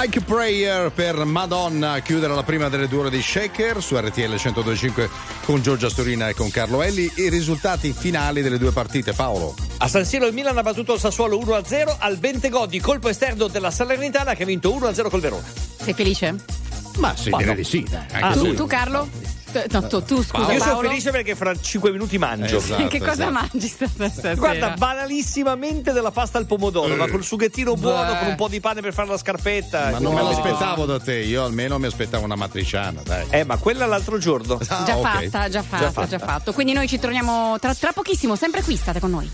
Like 0.00 0.22
Prayer 0.22 0.90
per 0.90 1.24
Madonna 1.24 1.92
a 1.92 1.98
chiudere 1.98 2.34
la 2.34 2.42
prima 2.42 2.70
delle 2.70 2.88
due 2.88 3.00
ore 3.00 3.10
di 3.10 3.20
Shaker 3.20 3.82
su 3.82 3.98
RTL 3.98 4.30
1025 4.30 5.10
con 5.44 5.60
Giorgia 5.60 5.90
Storina 5.90 6.26
e 6.30 6.34
con 6.34 6.50
Carlo 6.50 6.80
Elli. 6.80 7.12
I 7.16 7.28
risultati 7.28 7.92
finali 7.92 8.40
delle 8.40 8.56
due 8.56 8.70
partite, 8.70 9.12
Paolo. 9.12 9.54
A 9.76 9.88
San 9.88 10.06
Siro 10.06 10.26
il 10.26 10.32
Milan 10.32 10.56
ha 10.56 10.62
battuto 10.62 10.94
il 10.94 11.00
Sassuolo 11.00 11.38
1-0 11.38 11.96
al 11.98 12.16
Bentegodi, 12.16 12.80
colpo 12.80 13.10
esterno 13.10 13.48
della 13.48 13.70
Salernitana 13.70 14.32
che 14.32 14.44
ha 14.44 14.46
vinto 14.46 14.70
1-0 14.74 15.10
col 15.10 15.20
Verona. 15.20 15.44
Sei 15.82 15.92
felice? 15.92 16.34
Ma 16.96 17.14
sì, 17.14 17.28
Ma 17.28 17.36
direi 17.36 17.52
no. 17.52 17.60
di 17.60 17.64
sì. 17.64 17.82
dai, 17.86 18.04
Ah, 18.22 18.32
tu, 18.32 18.54
tu, 18.54 18.66
Carlo? 18.66 19.06
No, 19.70 19.86
tu, 19.86 20.02
tu, 20.02 20.22
scusa, 20.22 20.52
Io 20.52 20.60
sono 20.60 20.80
felice 20.80 21.10
perché 21.10 21.34
fra 21.34 21.54
5 21.58 21.90
minuti 21.90 22.18
mangio. 22.18 22.58
Esatto, 22.58 22.86
che 22.86 22.98
cosa 22.98 23.12
esatto. 23.12 23.30
mangi 23.32 23.66
stasera? 23.66 24.34
Guarda, 24.34 24.74
banalissimamente 24.76 25.92
della 25.92 26.10
pasta 26.10 26.38
al 26.38 26.46
pomodoro, 26.46 26.94
ma 26.96 27.08
col 27.08 27.24
sughettino 27.24 27.74
buono, 27.74 28.12
Beh. 28.12 28.18
con 28.18 28.28
un 28.28 28.34
po' 28.36 28.48
di 28.48 28.60
pane 28.60 28.80
per 28.80 28.92
fare 28.92 29.08
la 29.08 29.18
scarpetta. 29.18 29.90
Ma 29.90 29.98
non 29.98 30.14
me 30.14 30.22
l'aspettavo 30.22 30.84
da 30.86 31.00
te, 31.00 31.18
io 31.18 31.44
almeno 31.44 31.78
mi 31.78 31.86
aspettavo 31.86 32.24
una 32.24 32.36
matriciana, 32.36 33.00
dai. 33.04 33.26
Eh, 33.30 33.44
ma 33.44 33.56
quella 33.56 33.86
l'altro 33.86 34.18
giorno. 34.18 34.58
Ah, 34.68 34.84
Già 34.84 34.96
fatta, 34.96 35.48
già 35.48 35.62
fatta, 35.62 35.90
fatta. 35.90 36.06
già 36.06 36.18
fatto. 36.18 36.52
Quindi 36.52 36.72
noi 36.72 36.86
ci 36.88 36.98
torniamo 36.98 37.58
tra, 37.58 37.74
tra 37.74 37.92
pochissimo, 37.92 38.36
sempre 38.36 38.62
qui, 38.62 38.76
state 38.76 39.00
con 39.00 39.10
noi. 39.10 39.30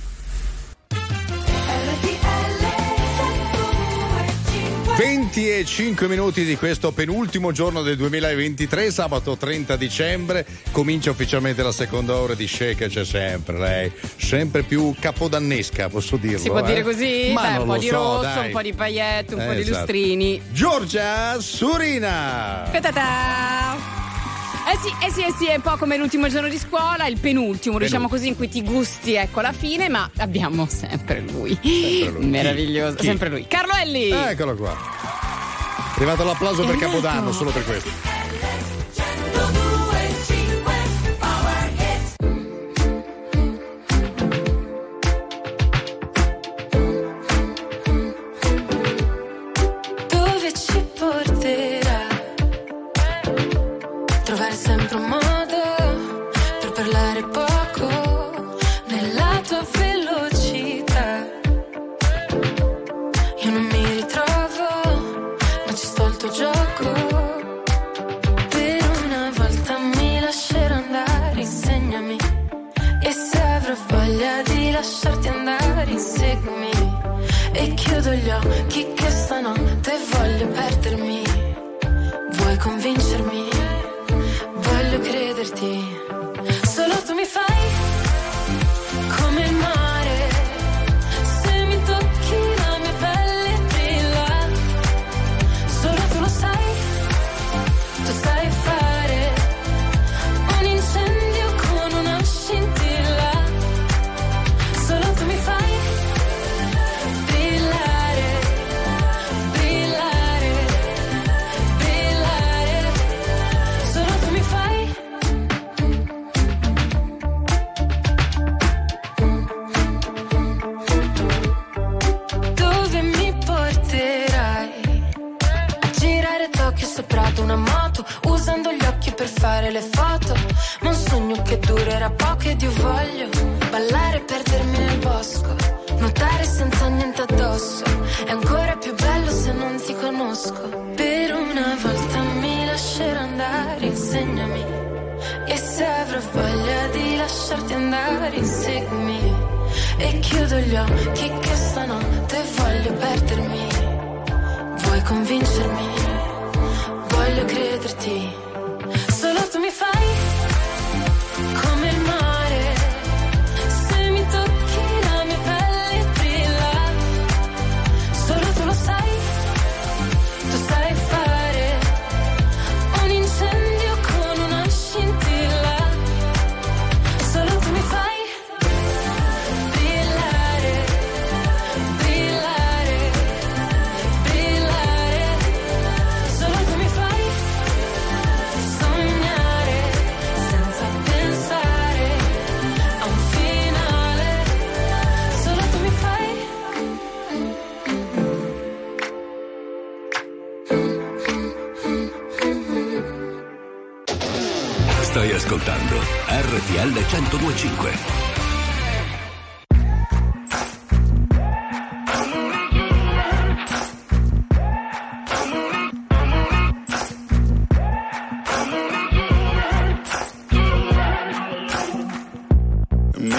RTL 4.96 5.02
20 5.02 5.50
e 5.50 5.64
5 5.64 6.08
minuti 6.08 6.44
di 6.44 6.56
questo 6.56 6.90
penultimo 6.90 7.52
giorno 7.52 7.82
del 7.82 7.96
2023, 7.96 8.90
sabato 8.90 9.36
30 9.36 9.76
dicembre, 9.76 10.46
comincia 10.72 11.10
ufficialmente 11.10 11.62
la 11.62 11.70
seconda 11.72 12.16
ora 12.16 12.34
di 12.34 12.46
Shake, 12.46 12.88
c'è 12.88 13.04
sempre 13.04 13.58
lei, 13.58 13.92
sempre 14.16 14.62
più 14.62 14.94
capodannesca, 14.98 15.88
posso 15.88 16.16
dirlo. 16.16 16.38
Si 16.38 16.48
può 16.48 16.60
eh? 16.60 16.62
dire 16.64 16.82
così? 16.82 17.30
Ma 17.34 17.56
non 17.56 17.68
un 17.68 17.74
po' 17.74 17.78
di 17.78 17.88
so, 17.88 17.94
rosso, 17.96 18.22
dai. 18.22 18.46
un 18.46 18.52
po' 18.52 18.62
di 18.62 18.72
paillette, 18.72 19.34
un 19.34 19.40
Eh, 19.40 19.46
po' 19.46 19.52
di 19.52 19.60
esatto. 19.60 19.76
lustrini. 19.78 20.42
Giorgia 20.50 21.40
Surina. 21.40 22.68
Ta-ta-ta! 22.72 24.05
Eh 24.68 24.76
sì, 24.82 24.92
eh 25.00 25.10
sì, 25.12 25.22
eh 25.22 25.32
sì, 25.38 25.46
è 25.46 25.54
un 25.54 25.60
po' 25.60 25.76
come 25.76 25.96
l'ultimo 25.96 26.26
giorno 26.28 26.48
di 26.48 26.58
scuola, 26.58 27.06
il 27.06 27.20
penultimo, 27.20 27.78
diciamo 27.78 28.08
così, 28.08 28.26
in 28.26 28.36
cui 28.36 28.48
ti 28.48 28.64
gusti, 28.64 29.14
ecco, 29.14 29.40
la 29.40 29.52
fine, 29.52 29.88
ma 29.88 30.10
abbiamo 30.18 30.66
sempre 30.68 31.20
lui. 31.20 31.56
Sempre 31.62 32.10
lui. 32.10 32.26
Meraviglioso, 32.26 32.96
Chi? 32.96 33.04
sempre 33.04 33.28
lui. 33.28 33.46
Carlo 33.46 33.74
Elli! 33.74 34.10
Eccolo 34.10 34.56
qua. 34.56 34.72
È 34.72 35.98
arrivato 35.98 36.24
l'applauso 36.24 36.64
per 36.64 36.76
Capodanno, 36.78 37.30
solo 37.30 37.52
per 37.52 37.64
questo. 37.64 37.90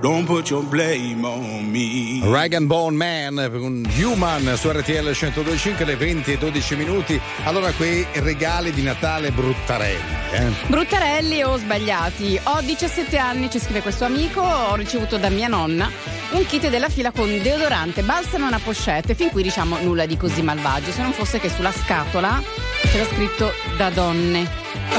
Don't 0.00 0.26
put 0.26 0.48
your 0.48 0.62
blame 0.62 1.24
on 1.24 1.70
me. 1.72 2.20
Rag 2.22 2.54
and 2.54 2.68
Bone 2.68 2.96
Man 2.96 3.50
con 3.50 3.84
Human 3.96 4.56
su 4.56 4.70
RTL 4.70 5.10
1025 5.10 5.82
alle 5.82 5.96
20 5.96 6.32
e 6.34 6.38
12 6.38 6.76
minuti. 6.76 7.20
Allora, 7.42 7.72
quei 7.72 8.06
regali 8.12 8.70
di 8.70 8.82
Natale 8.82 9.32
bruttarelli. 9.32 10.16
Eh? 10.30 10.52
Bruttarelli 10.68 11.42
o 11.42 11.56
sbagliati? 11.56 12.38
Ho 12.44 12.60
17 12.60 13.16
anni, 13.18 13.50
ci 13.50 13.58
scrive 13.58 13.82
questo 13.82 14.04
amico, 14.04 14.40
ho 14.40 14.76
ricevuto 14.76 15.18
da 15.18 15.30
mia 15.30 15.48
nonna 15.48 15.90
un 16.30 16.46
kit 16.46 16.68
della 16.68 16.90
fila 16.90 17.10
con 17.10 17.26
deodorante, 17.42 18.02
balsamo 18.02 18.44
e 18.44 18.48
una 18.48 18.60
pochette, 18.60 19.16
fin 19.16 19.30
qui 19.30 19.42
diciamo 19.42 19.78
nulla 19.80 20.06
di 20.06 20.16
così 20.16 20.42
malvagio, 20.42 20.92
se 20.92 21.02
non 21.02 21.12
fosse 21.12 21.40
che 21.40 21.48
sulla 21.48 21.72
scatola 21.72 22.40
c'era 22.82 23.04
scritto 23.04 23.50
da 23.76 23.90
donne 23.90 24.46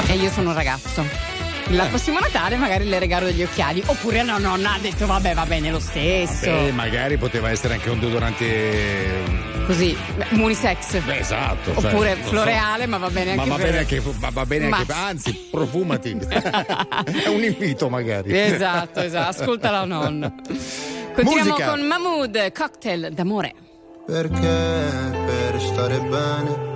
e 0.08 0.14
io 0.16 0.28
sono 0.28 0.50
un 0.50 0.56
ragazzo. 0.56 1.29
Il 1.70 1.86
prossimo 1.88 2.18
Natale 2.18 2.56
magari 2.56 2.84
le 2.88 2.98
regalo 2.98 3.26
degli 3.26 3.42
occhiali, 3.42 3.80
oppure 3.86 4.22
la 4.24 4.38
nonna 4.38 4.74
ha 4.74 4.78
detto 4.78 5.06
vabbè 5.06 5.34
va 5.34 5.46
bene 5.46 5.70
lo 5.70 5.78
stesso. 5.78 6.50
Beh, 6.50 6.72
magari 6.72 7.16
poteva 7.16 7.50
essere 7.50 7.74
anche 7.74 7.90
un 7.90 8.00
deodorante. 8.00 9.38
Così, 9.66 9.96
unisex. 10.32 10.98
Beh, 11.00 11.18
esatto. 11.18 11.72
cioè, 11.80 11.92
Oppure 11.92 12.16
so. 12.22 12.28
floreale, 12.30 12.86
ma 12.86 12.98
va 12.98 13.08
bene 13.08 13.36
Ma 13.36 13.42
anche 13.42 13.50
va 13.50 13.56
per- 13.56 13.66
bene 13.66 13.78
anche, 13.78 14.00
va- 14.04 14.30
va 14.32 14.46
bene 14.46 14.64
anche- 14.68 14.92
Ma- 14.92 15.06
anzi, 15.06 15.48
profumati. 15.48 16.10
È 17.24 17.28
un 17.28 17.42
invito, 17.44 17.88
magari. 17.88 18.36
Esatto, 18.36 19.00
esatto, 19.00 19.40
ascolta 19.42 19.70
la 19.70 19.84
nonna. 19.84 20.34
Continuiamo 21.14 21.50
Musica. 21.50 21.70
con 21.70 21.80
Mahmood, 21.82 22.52
cocktail 22.52 23.10
d'amore. 23.12 23.54
Perché 24.06 24.38
per 25.24 25.60
stare 25.60 25.98
bene 26.00 26.68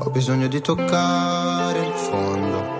ho 0.00 0.10
bisogno 0.10 0.48
di 0.48 0.60
toccare 0.60 1.78
il 1.78 1.92
fondo. 1.94 2.79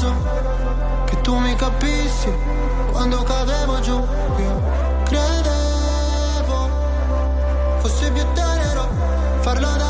Pegaso, 0.00 0.14
che 1.04 1.20
tu 1.20 1.36
mi 1.36 1.54
capissi 1.56 2.32
quando 2.90 3.22
cadevo 3.22 3.80
giù. 3.80 3.96
Io 3.96 4.62
credevo 5.04 6.68
fosse 7.80 8.10
più 8.10 8.24
tenero 8.32 8.88
farlo 9.40 9.66
davanti 9.66 9.89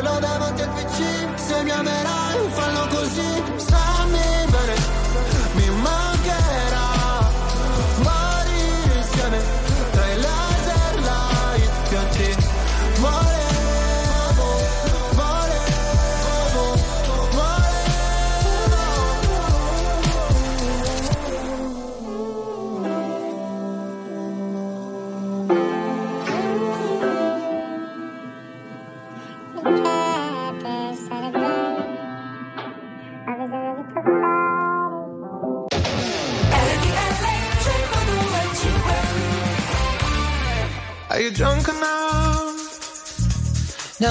Farlo 0.00 0.18
davanti 0.18 0.62
al 0.62 0.68
PC 0.70 1.34
Se 1.34 1.62
mi 1.62 1.70
amerai 1.70 2.48
fallo 2.48 2.86
così 2.88 3.59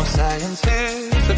science 0.09 0.65
eh? 0.65 1.17
is 1.17 1.27
the 1.27 1.35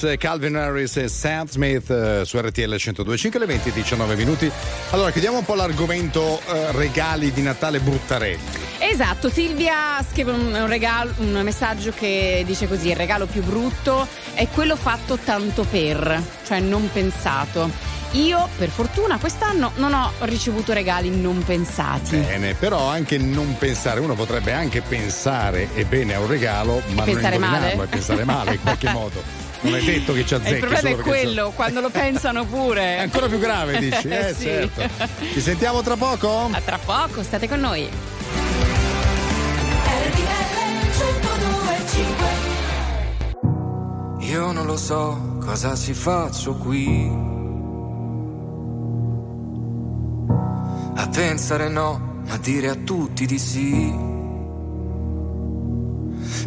Promises, 0.00 0.16
Calvin 0.18 0.56
Harris 0.56 0.96
e 0.96 1.08
Sam 1.08 1.46
Smith 1.46 1.90
eh, 1.90 2.22
su 2.24 2.38
RTL 2.38 2.74
102.5 2.74 3.38
le 3.38 3.46
20 3.46 3.70
19 3.70 4.16
minuti. 4.16 4.50
Allora, 4.90 5.10
chiudiamo 5.10 5.38
un 5.38 5.44
po' 5.44 5.54
l'argomento 5.54 6.40
eh, 6.46 6.72
regali 6.72 7.30
di 7.32 7.42
Natale 7.42 7.80
bruttarelli. 7.80 8.68
Esatto, 8.78 9.28
Silvia 9.28 10.02
scrive 10.08 10.32
un, 10.32 10.54
un 10.54 10.66
regalo, 10.66 11.12
un 11.18 11.40
messaggio 11.42 11.92
che 11.94 12.42
dice 12.46 12.66
così: 12.66 12.88
il 12.88 12.96
regalo 12.96 13.26
più 13.26 13.42
brutto 13.42 14.06
è 14.32 14.48
quello 14.48 14.74
fatto 14.74 15.18
tanto 15.18 15.64
per, 15.64 16.22
cioè 16.46 16.60
non 16.60 16.88
pensato. 16.90 17.70
Io, 18.12 18.48
per 18.56 18.70
fortuna, 18.70 19.18
quest'anno 19.18 19.70
non 19.76 19.92
ho 19.92 20.10
ricevuto 20.20 20.72
regali 20.72 21.10
non 21.10 21.44
pensati. 21.44 22.16
Bene, 22.16 22.54
però 22.54 22.88
anche 22.88 23.18
non 23.18 23.56
pensare, 23.56 24.00
uno 24.00 24.14
potrebbe 24.14 24.52
anche 24.52 24.80
pensare 24.80 25.68
e 25.74 25.84
bene 25.84 26.14
a 26.14 26.20
un 26.20 26.26
regalo, 26.26 26.82
ma 26.88 27.04
non 27.04 27.04
pensare 27.04 27.34
indovinarlo 27.36 27.76
male? 27.76 27.84
e 27.84 27.86
pensare 27.86 28.24
male 28.24 28.54
in 28.54 28.60
qualche 28.62 28.90
modo. 28.90 29.39
Non 29.62 29.74
è 29.74 29.82
detto 29.82 30.12
che 30.14 30.24
ci 30.24 30.34
E 30.34 30.36
azzecchi. 30.38 30.52
il 30.54 30.58
problema 30.60 30.88
è 30.88 30.96
quello, 30.96 31.52
quando 31.54 31.80
lo 31.80 31.90
pensano 31.90 32.46
pure. 32.46 32.96
È 32.96 33.00
ancora 33.00 33.26
più 33.28 33.38
grave, 33.38 33.78
dici? 33.78 34.08
Eh, 34.08 34.34
Sì. 34.34 34.44
certo. 34.44 34.82
Ci 35.32 35.40
sentiamo 35.40 35.82
tra 35.82 35.96
poco? 35.96 36.48
A 36.50 36.60
tra 36.64 36.78
poco, 36.78 37.22
state 37.22 37.46
con 37.48 37.60
noi. 37.60 37.88
Io 44.20 44.52
non 44.52 44.64
lo 44.66 44.76
so 44.76 45.36
cosa 45.40 45.74
ci 45.74 45.92
faccio 45.92 46.54
qui. 46.54 47.10
A 50.94 51.08
pensare 51.08 51.68
no, 51.68 52.22
ma 52.26 52.36
dire 52.36 52.68
a 52.68 52.74
tutti 52.76 53.26
di 53.26 53.38
sì. 53.38 54.08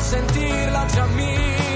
sentirla 0.00 0.86
già 0.86 1.06
mia. 1.06 1.67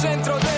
Barca 0.00 0.57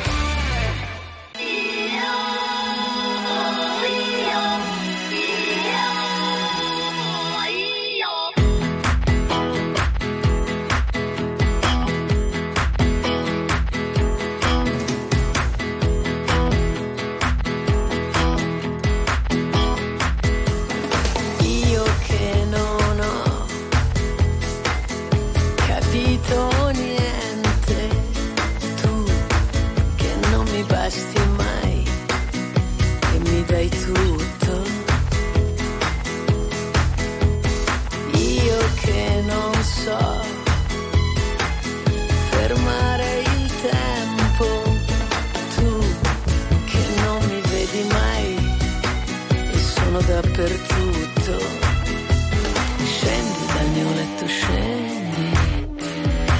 Dappertutto. 50.51 51.37
Scendi 52.83 53.45
dal 53.53 53.67
mio 53.69 53.93
letto, 53.93 54.27
scendi, 54.27 55.29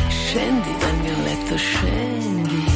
scendi 0.09 0.75
dal 0.79 0.95
mio 0.97 1.23
letto, 1.23 1.57
scendi. 1.57 2.70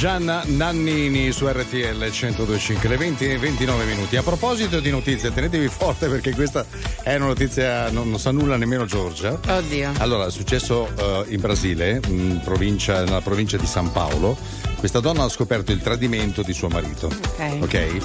Gianna 0.00 0.42
Nannini 0.46 1.30
su 1.30 1.46
RTL 1.46 1.98
1025, 2.10 2.88
le 2.88 2.96
20 2.96 3.28
e 3.32 3.36
29 3.36 3.84
minuti. 3.84 4.16
A 4.16 4.22
proposito 4.22 4.80
di 4.80 4.88
notizie, 4.90 5.30
tenetevi 5.30 5.68
forte 5.68 6.08
perché 6.08 6.30
questa 6.34 6.64
è 7.02 7.16
una 7.16 7.26
notizia, 7.26 7.90
non, 7.90 8.08
non 8.08 8.18
sa 8.18 8.30
nulla 8.30 8.56
nemmeno 8.56 8.86
Giorgia. 8.86 9.38
Oddio. 9.46 9.92
Allora, 9.98 10.24
è 10.24 10.30
successo 10.30 10.88
eh, 10.96 11.24
in 11.34 11.40
Brasile, 11.42 12.00
in 12.08 12.40
provincia- 12.42 13.04
nella 13.04 13.20
provincia 13.20 13.58
di 13.58 13.66
San 13.66 13.92
Paolo. 13.92 14.38
Questa 14.78 15.00
donna 15.00 15.24
ha 15.24 15.28
scoperto 15.28 15.70
il 15.70 15.82
tradimento 15.82 16.40
di 16.40 16.54
suo 16.54 16.68
marito. 16.68 17.08
Ok. 17.08 17.56
Ok? 17.60 17.96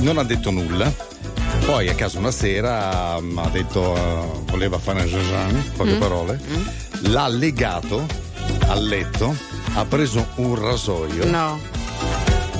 Non 0.00 0.18
ha 0.18 0.24
detto 0.24 0.50
nulla. 0.50 0.92
Poi 1.66 1.88
a 1.88 1.94
casa 1.94 2.18
una 2.18 2.32
sera 2.32 3.16
mm, 3.20 3.38
ha 3.38 3.48
detto 3.50 3.94
eh, 3.96 4.40
voleva 4.50 4.80
fare 4.80 5.02
un 5.02 5.06
jajang, 5.06 5.56
poche 5.76 5.94
Mm. 5.94 6.00
parole. 6.00 6.40
L'ha 7.02 7.28
legato 7.28 8.04
al 8.66 8.84
letto, 8.84 9.36
ha 9.76 9.84
preso 9.86 10.24
un 10.36 10.54
rasoio 10.54 11.26
no. 11.26 11.60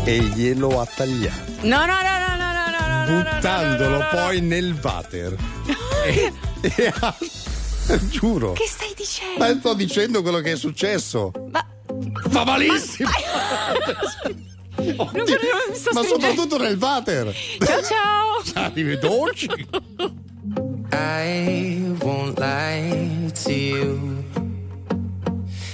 e 0.05 0.19
glielo 0.19 0.81
ha 0.81 0.87
tagliato. 0.87 1.53
No, 1.61 1.87
no, 1.87 1.95
no, 2.03 2.19
no, 2.27 2.37
no, 2.37 3.07
no, 3.07 3.23
Buttandolo 3.23 3.91
no, 3.91 3.99
no, 3.99 4.09
poi 4.11 4.41
nel 4.41 4.77
water. 4.83 5.37
e, 6.07 6.33
e 6.61 6.93
ha, 7.01 7.15
giuro. 8.09 8.53
Che 8.53 8.67
stai 8.67 8.93
dicendo? 8.97 9.39
Ma 9.39 9.57
sto 9.57 9.75
dicendo 9.75 10.23
quello 10.23 10.41
che 10.41 10.53
è 10.53 10.57
successo. 10.57 11.31
Ma 11.53 11.65
fa 12.31 12.45
malissimo. 12.45 13.09
Ma... 13.09 13.15
Oddio, 14.77 15.05
non, 15.07 15.71
non 15.71 15.93
ma 15.93 16.03
soprattutto 16.03 16.59
nel 16.59 16.77
water. 16.77 17.33
Ciao 17.65 17.83
ciao. 17.83 18.65
Arrivederci. 18.65 19.49
I 20.93 21.97
won't 22.01 22.39
lie 22.41 23.31
to 23.45 23.51
you. 23.53 24.24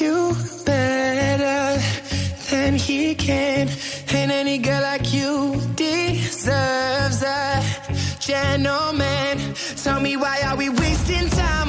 you 0.00 0.34
better 0.64 1.80
than 2.50 2.74
he 2.74 3.14
can. 3.14 3.68
And 4.12 4.32
any 4.32 4.58
girl 4.58 4.82
like 4.82 5.12
you 5.12 5.60
deserves 5.76 7.22
a 7.22 7.62
gentleman. 8.18 9.54
Tell 9.76 10.00
me 10.00 10.16
why 10.16 10.40
are 10.46 10.56
we 10.56 10.68
wasting 10.70 11.28
time 11.30 11.59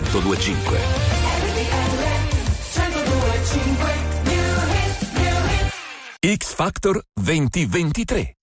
1025. 0.00 0.78
X 6.20 6.54
Factor 6.54 7.02
2023. 7.14 8.41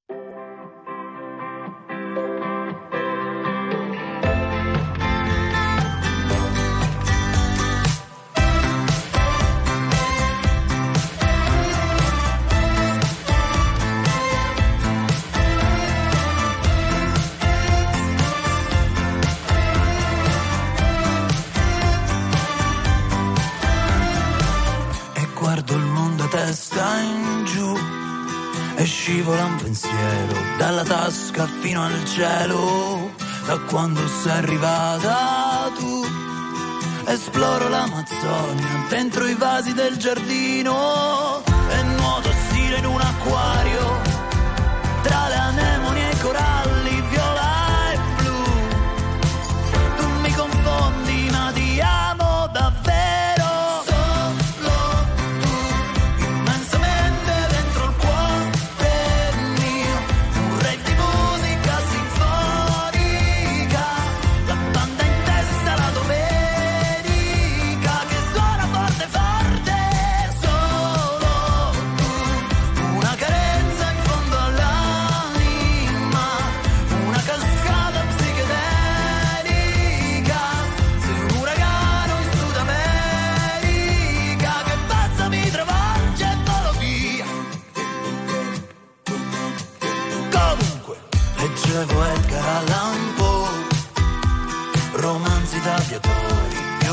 Tasca 31.10 31.48
fino 31.62 31.84
al 31.84 32.06
cielo 32.06 33.10
da 33.48 33.58
quando 33.68 34.00
sei 34.08 34.32
arrivata 34.32 35.72
tu. 35.76 36.06
Esploro 37.08 37.68
l'Amazzonia 37.68 38.86
dentro 38.90 39.26
i 39.26 39.34
vasi 39.34 39.74
del 39.74 39.98
giardino 39.98 41.42
e 41.70 41.84
nuoto 41.98 42.30
stile 42.46 42.78
in 42.78 42.86
un 42.86 43.02
acquario 43.02 44.19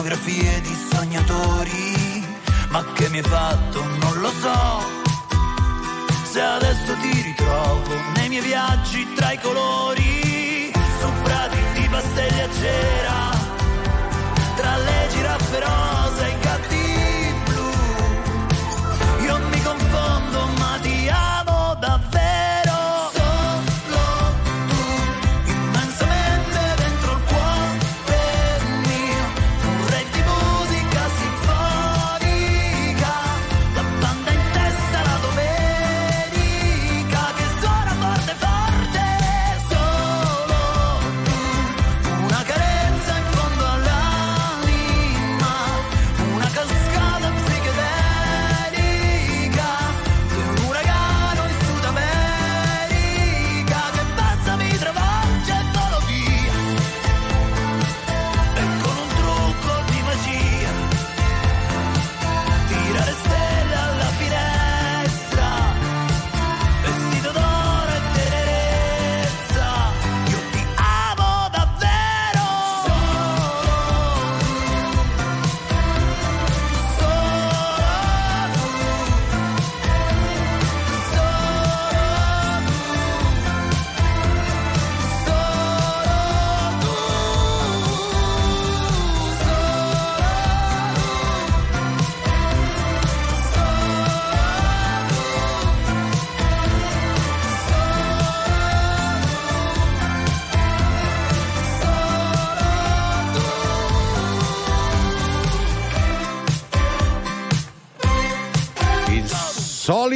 biografie 0.06 0.60
di 0.60 0.76
sognatori 0.92 2.24
ma 2.68 2.84
che 2.92 3.08
mi 3.08 3.18
hai 3.18 3.24
fatto 3.24 3.82
non 3.84 4.20
lo 4.20 4.30
so. 4.40 4.84
Se 6.30 6.40
adesso 6.40 6.94
ti 7.00 7.22
ritrovo 7.22 7.94
nei 8.14 8.28
miei 8.28 8.42
viaggi 8.42 9.12
tra 9.14 9.32
i 9.32 9.40
colori 9.40 10.70
su 11.00 11.08
prati 11.22 11.58
di 11.74 11.88
pasteglia 11.88 12.48
cera 12.60 13.30
tra 14.54 14.76
le 14.76 15.08
giraffe 15.10 15.58
rosa 15.58 16.26
e 16.26 16.45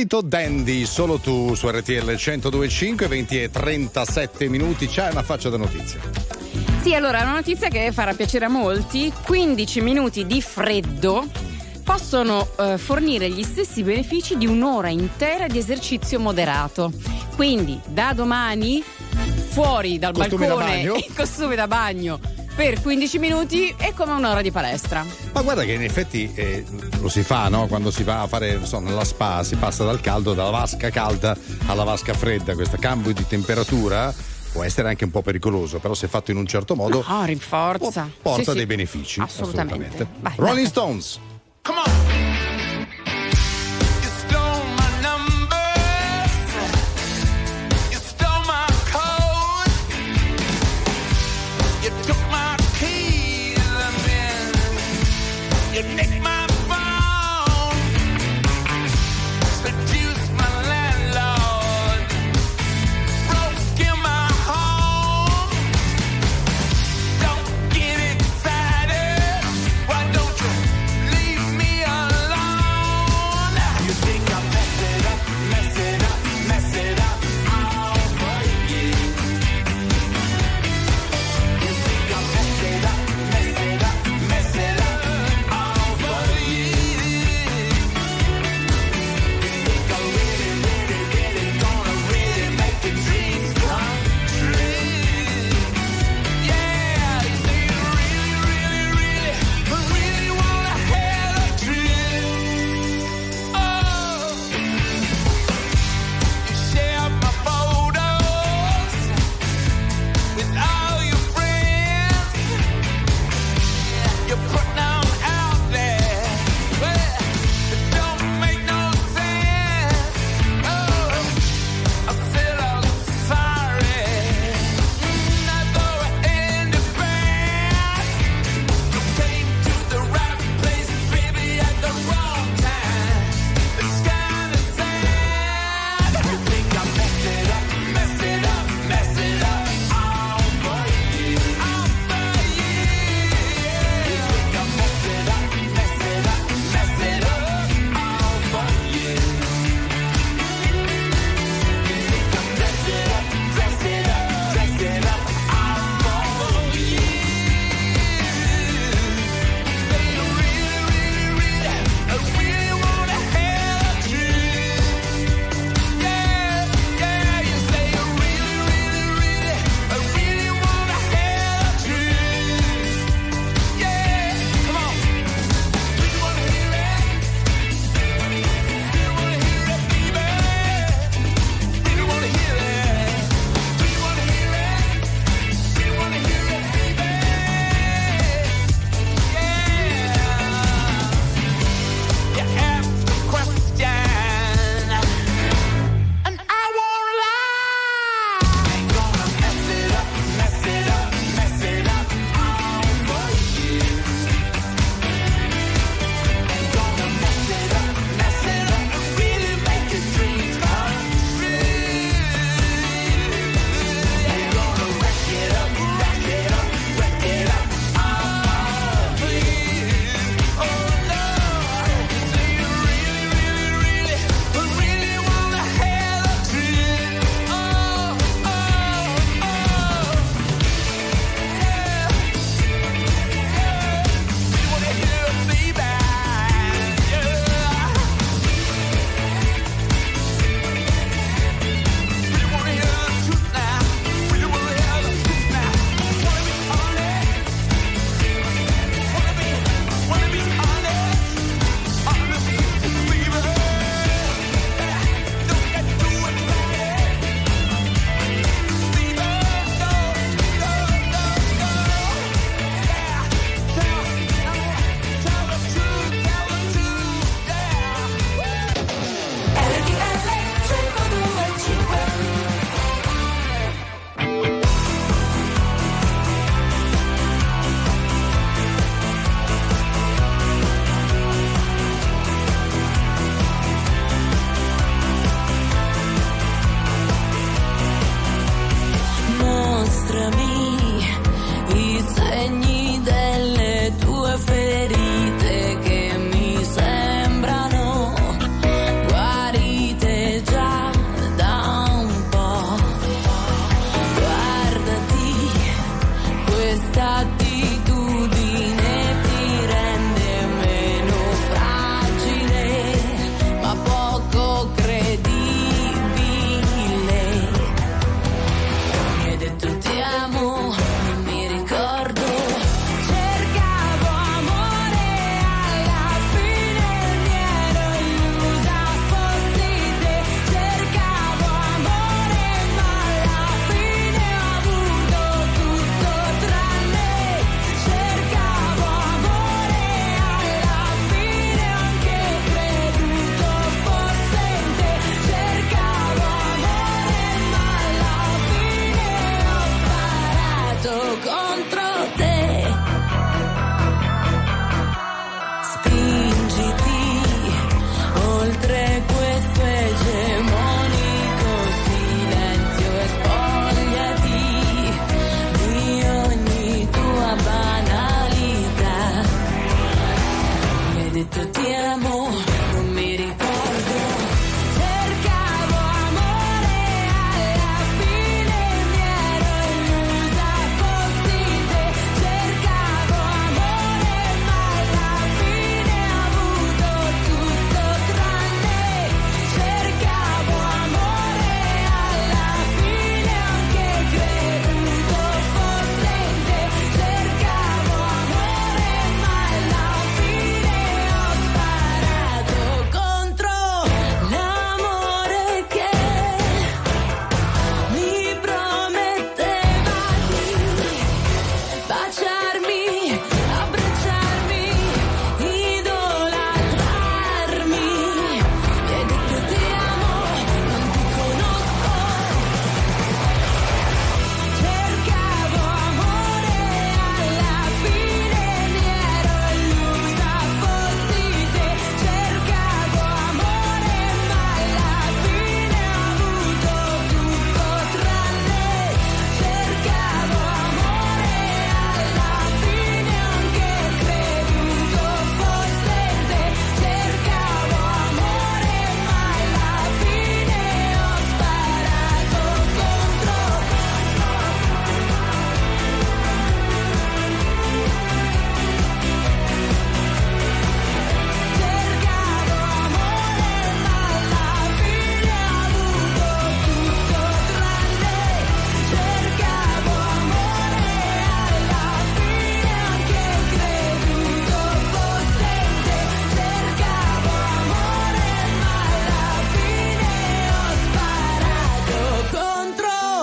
solito 0.00 0.22
dandy, 0.22 0.86
solo 0.86 1.18
tu 1.18 1.54
su 1.54 1.68
RTL 1.68 2.14
1025, 2.16 3.06
20 3.06 3.42
e 3.42 3.50
37 3.50 4.48
minuti. 4.48 4.86
C'è 4.86 5.10
una 5.10 5.22
faccia 5.22 5.50
da 5.50 5.58
notizia. 5.58 6.00
Sì, 6.80 6.94
allora, 6.94 7.20
una 7.20 7.34
notizia 7.34 7.68
che 7.68 7.92
farà 7.92 8.14
piacere 8.14 8.46
a 8.46 8.48
molti. 8.48 9.12
15 9.26 9.80
minuti 9.82 10.24
di 10.24 10.40
freddo 10.40 11.26
possono 11.84 12.48
eh, 12.58 12.78
fornire 12.78 13.28
gli 13.28 13.42
stessi 13.42 13.82
benefici 13.82 14.38
di 14.38 14.46
un'ora 14.46 14.88
intera 14.88 15.48
di 15.48 15.58
esercizio 15.58 16.18
moderato. 16.18 16.90
Quindi, 17.36 17.78
da 17.86 18.14
domani, 18.14 18.82
fuori 19.50 19.98
dal 19.98 20.14
Costumi 20.14 20.46
da 20.46 20.54
balcone 20.54 20.76
bagno? 20.76 20.94
in 21.06 21.14
costume 21.14 21.56
da 21.56 21.66
bagno 21.66 22.20
per 22.60 22.82
15 22.82 23.18
minuti 23.18 23.74
è 23.74 23.94
come 23.94 24.12
un'ora 24.12 24.42
di 24.42 24.50
palestra. 24.50 25.02
Ma 25.32 25.40
guarda 25.40 25.64
che 25.64 25.72
in 25.72 25.82
effetti 25.82 26.30
eh, 26.34 26.62
lo 27.00 27.08
si 27.08 27.22
fa, 27.22 27.48
no? 27.48 27.66
Quando 27.66 27.90
si 27.90 28.02
va 28.02 28.20
a 28.20 28.26
fare, 28.26 28.54
non 28.56 28.66
so, 28.66 28.80
nella 28.80 29.04
spa, 29.06 29.42
si 29.42 29.56
passa 29.56 29.82
dal 29.84 30.02
caldo, 30.02 30.34
dalla 30.34 30.50
vasca 30.50 30.90
calda 30.90 31.34
alla 31.68 31.84
vasca 31.84 32.12
fredda, 32.12 32.54
questo 32.54 32.76
cambio 32.78 33.14
di 33.14 33.26
temperatura 33.26 34.12
può 34.52 34.62
essere 34.62 34.88
anche 34.90 35.04
un 35.04 35.10
po' 35.10 35.22
pericoloso, 35.22 35.78
però 35.78 35.94
se 35.94 36.06
fatto 36.06 36.32
in 36.32 36.36
un 36.36 36.44
certo 36.46 36.74
modo 36.74 37.02
Ah, 37.06 37.24
rinforza. 37.24 38.10
porta 38.20 38.42
Sì, 38.42 38.50
sì. 38.50 38.56
dei 38.56 38.66
benefici. 38.66 39.20
Assolutamente. 39.20 40.06
Vai, 40.20 40.34
Rolling 40.36 40.66
Stones. 40.66 41.18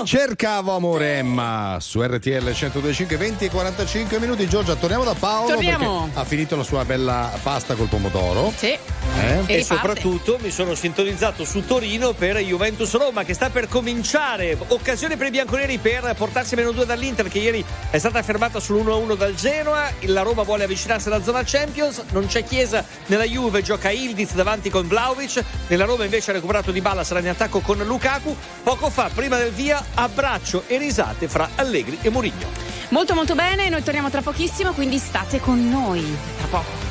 Cercavo 0.07 0.73
amore 0.73 1.17
Emma 1.17 1.79
su 1.81 2.01
RTL 2.01 2.53
125 2.53 3.17
20 3.17 3.43
e 3.43 3.49
45 3.49 4.19
minuti. 4.19 4.47
Giorgia, 4.47 4.75
torniamo 4.75 5.03
da 5.03 5.13
Paolo 5.13 5.49
Torniamo. 5.49 6.03
perché 6.03 6.19
ha 6.19 6.23
finito 6.23 6.55
la 6.55 6.63
sua 6.63 6.85
bella 6.85 7.37
pasta 7.43 7.75
col 7.75 7.89
pomodoro. 7.89 8.53
Sì. 8.55 8.67
Eh? 8.67 9.43
E 9.47 9.53
E 9.57 9.63
soprattutto 9.63 10.37
mi 10.41 10.49
sono 10.49 10.75
sintonizzato 10.75 11.43
su 11.43 11.65
Torino 11.65 12.13
per 12.13 12.37
Juventus 12.37 12.93
Roma 12.95 13.25
che 13.25 13.33
sta 13.33 13.49
per 13.49 13.67
cominciare. 13.67 14.57
Occasione 14.69 15.17
per 15.17 15.27
i 15.27 15.29
bianconeri 15.29 15.77
per 15.77 16.15
portarsi 16.17 16.55
meno 16.55 16.71
2 16.71 16.85
dall'Inter 16.85 17.27
che 17.27 17.39
ieri 17.39 17.65
è 17.89 17.97
stata 17.97 18.23
fermata 18.23 18.59
sull'1-1 18.59 19.17
dal 19.17 19.35
Genoa. 19.35 19.91
La 20.03 20.21
Roma 20.21 20.43
vuole 20.43 20.63
avvicinarsi 20.63 21.09
alla 21.09 21.21
zona 21.21 21.41
Champions. 21.43 22.01
Non 22.11 22.27
c'è 22.27 22.45
Chiesa 22.45 22.81
nella 23.07 23.25
Juve, 23.25 23.61
gioca 23.61 23.89
Ildiz 23.89 24.35
davanti 24.35 24.69
con 24.69 24.87
Vlaovic. 24.87 25.43
Nella 25.67 25.83
Roma 25.83 26.05
invece 26.05 26.31
ha 26.31 26.33
recuperato 26.35 26.71
Di 26.71 26.79
Balla, 26.79 27.03
sarà 27.03 27.19
in 27.19 27.27
attacco 27.27 27.59
con 27.59 27.77
Lukaku. 27.79 28.33
Poco 28.63 28.89
fa, 28.89 29.09
prima 29.13 29.35
del 29.35 29.51
via, 29.51 29.83
abbraccio 29.97 30.63
e 30.67 30.77
risate 30.77 31.27
fra 31.27 31.49
Allegri 31.55 31.97
e 32.01 32.09
Mourinho. 32.09 32.47
Molto 32.89 33.13
molto 33.13 33.35
bene, 33.35 33.69
noi 33.69 33.83
torniamo 33.83 34.09
tra 34.09 34.21
pochissimo, 34.21 34.71
quindi 34.71 34.97
state 34.97 35.39
con 35.39 35.69
noi. 35.69 36.17
Tra 36.37 36.47
poco. 36.47 36.85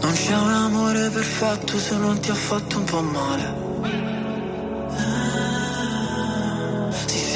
Non 0.00 0.12
c'è 0.12 0.34
un 0.34 0.52
amore 0.52 1.10
perfetto 1.10 1.78
se 1.78 1.96
non 1.96 2.18
ti 2.20 2.30
ha 2.30 2.34
fatto 2.34 2.78
un 2.78 2.84
po' 2.84 3.02
male. 3.02 3.65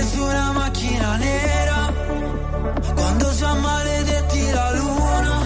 Su 0.00 0.22
una 0.22 0.52
macchina 0.52 1.16
nera. 1.16 1.92
Quando 2.94 3.34
già 3.34 3.52
maledetti 3.54 4.50
la 4.50 4.72
luna 4.72 5.36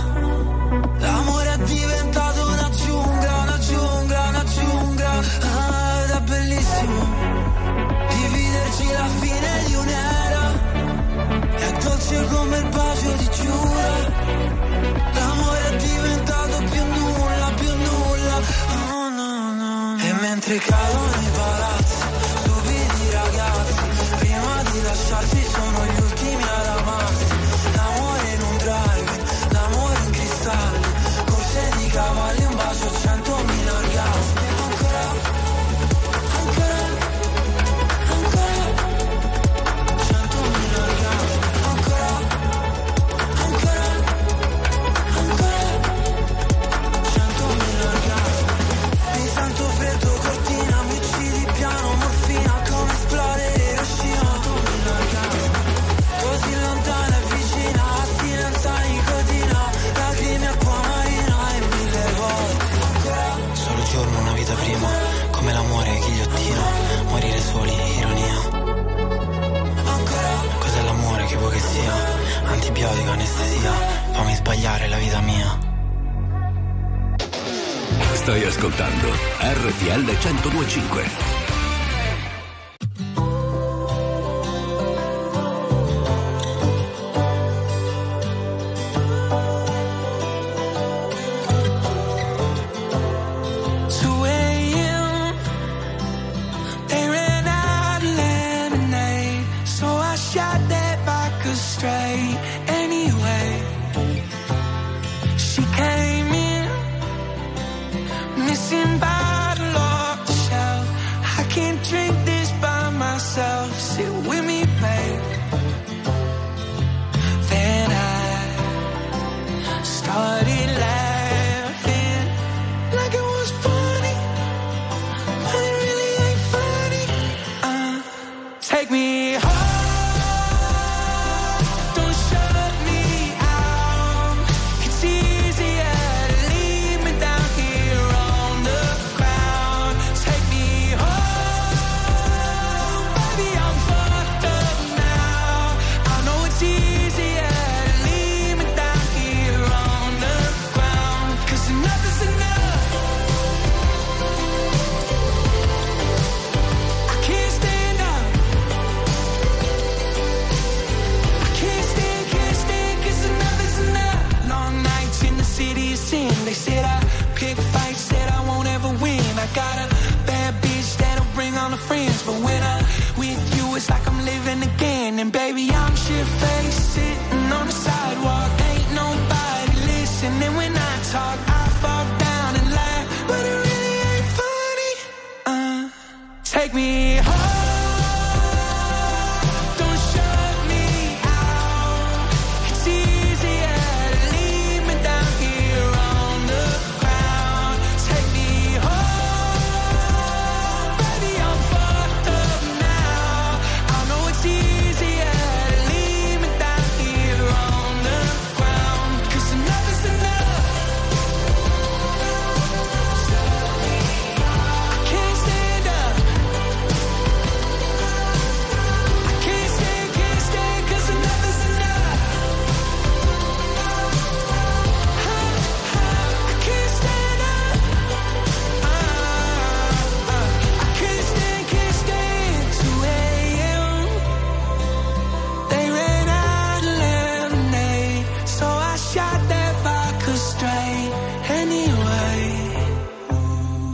L'amore 0.98 1.52
è 1.52 1.58
diventato 1.58 2.46
una 2.46 2.70
giungla, 2.70 3.32
una 3.42 3.58
giungla, 3.58 4.28
una 4.28 4.44
giungla. 4.44 5.10
Ah, 5.10 6.02
Ed 6.04 6.10
è 6.10 6.20
bellissimo 6.20 7.00
Dividerci 8.08 8.92
la 8.92 9.08
fine 9.20 9.64
di 9.66 9.74
un'era. 9.74 10.44
È 11.56 11.72
dolce 11.82 12.26
come 12.28 12.56
il 12.58 12.68
bacio 12.68 13.12
di 13.12 13.30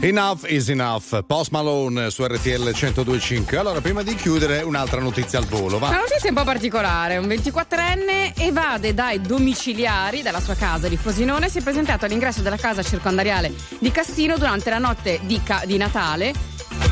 Enough 0.09 0.45
is 0.47 0.69
enough. 0.69 1.23
Post 1.27 1.51
Malone 1.51 2.09
su 2.09 2.25
RTL 2.25 2.71
1025. 2.73 3.57
Allora, 3.57 3.79
prima 3.79 4.01
di 4.01 4.15
chiudere, 4.15 4.63
un'altra 4.63 4.99
notizia 4.99 5.37
al 5.37 5.45
volo. 5.45 5.77
Una 5.77 5.89
Va. 5.89 5.97
notizia 5.97 6.29
un 6.29 6.35
po' 6.35 6.43
particolare, 6.43 7.17
un 7.17 7.27
24enne 7.27 8.33
evade 8.37 8.95
dai 8.95 9.21
domiciliari 9.21 10.23
dalla 10.23 10.39
sua 10.39 10.55
casa 10.55 10.87
di 10.87 10.97
Frosinone, 10.97 11.47
si 11.47 11.59
è 11.59 11.61
presentato 11.61 12.05
all'ingresso 12.05 12.41
della 12.41 12.57
casa 12.57 12.81
circondariale 12.81 13.53
di 13.77 13.91
Cassino 13.91 14.35
durante 14.39 14.71
la 14.71 14.79
notte 14.79 15.19
di, 15.25 15.43
Ca- 15.43 15.61
di 15.67 15.77
Natale 15.77 16.33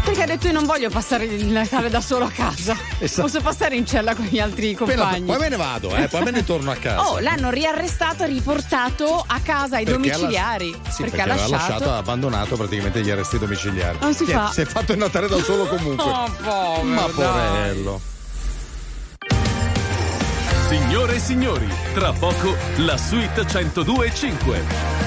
perché 0.03 0.23
ha 0.23 0.25
detto 0.25 0.47
io 0.47 0.53
non 0.53 0.65
voglio 0.65 0.89
passare 0.89 1.25
il 1.25 1.47
Natale 1.47 1.89
da 1.89 2.01
solo 2.01 2.25
a 2.25 2.29
casa, 2.29 2.75
Esatto. 2.99 3.21
posso 3.27 3.41
passare 3.41 3.75
in 3.75 3.85
cella 3.85 4.15
con 4.15 4.25
gli 4.25 4.39
altri 4.39 4.73
compagni. 4.73 5.21
poi 5.25 5.37
me 5.37 5.49
ne 5.49 5.55
vado, 5.55 5.95
eh, 5.95 6.07
poi 6.07 6.23
me 6.23 6.31
ne 6.31 6.43
torno 6.43 6.71
a 6.71 6.75
casa. 6.81 7.07
Oh, 7.09 7.19
l'hanno 7.19 7.51
riarrestato 7.51 8.23
e 8.23 8.27
riportato 8.27 9.23
a 9.25 9.39
casa 9.41 9.75
ai 9.75 9.85
Perché 9.85 10.09
ha 10.11 10.15
domiciliari. 10.17 10.71
lasci- 10.71 10.91
sì, 10.95 11.01
perché, 11.03 11.19
ha 11.19 11.23
aveva 11.25 11.41
lasciato. 11.47 11.71
lasciato, 11.71 11.91
ha 11.91 11.97
abbandonato 11.97 12.55
praticamente 12.57 13.01
gli 13.01 13.09
arresti 13.11 13.37
domiciliari. 13.37 13.97
Non 14.01 14.13
si 14.15 14.23
Niente, 14.25 14.43
fa. 14.45 14.51
Si 14.51 14.61
è 14.61 14.65
fatto 14.65 14.91
il 14.93 14.97
Natale 14.97 15.27
da 15.27 15.41
solo 15.43 15.65
comunque. 15.67 16.05
Oh, 16.47 16.79
povero, 16.79 16.83
Ma 16.83 17.01
dai. 17.01 17.11
porello. 17.13 18.01
Signore 20.69 21.15
e 21.15 21.19
signori, 21.19 21.67
tra 21.93 22.11
poco 22.13 22.55
la 22.77 22.97
suite 22.97 23.41
102.5. 23.43 25.06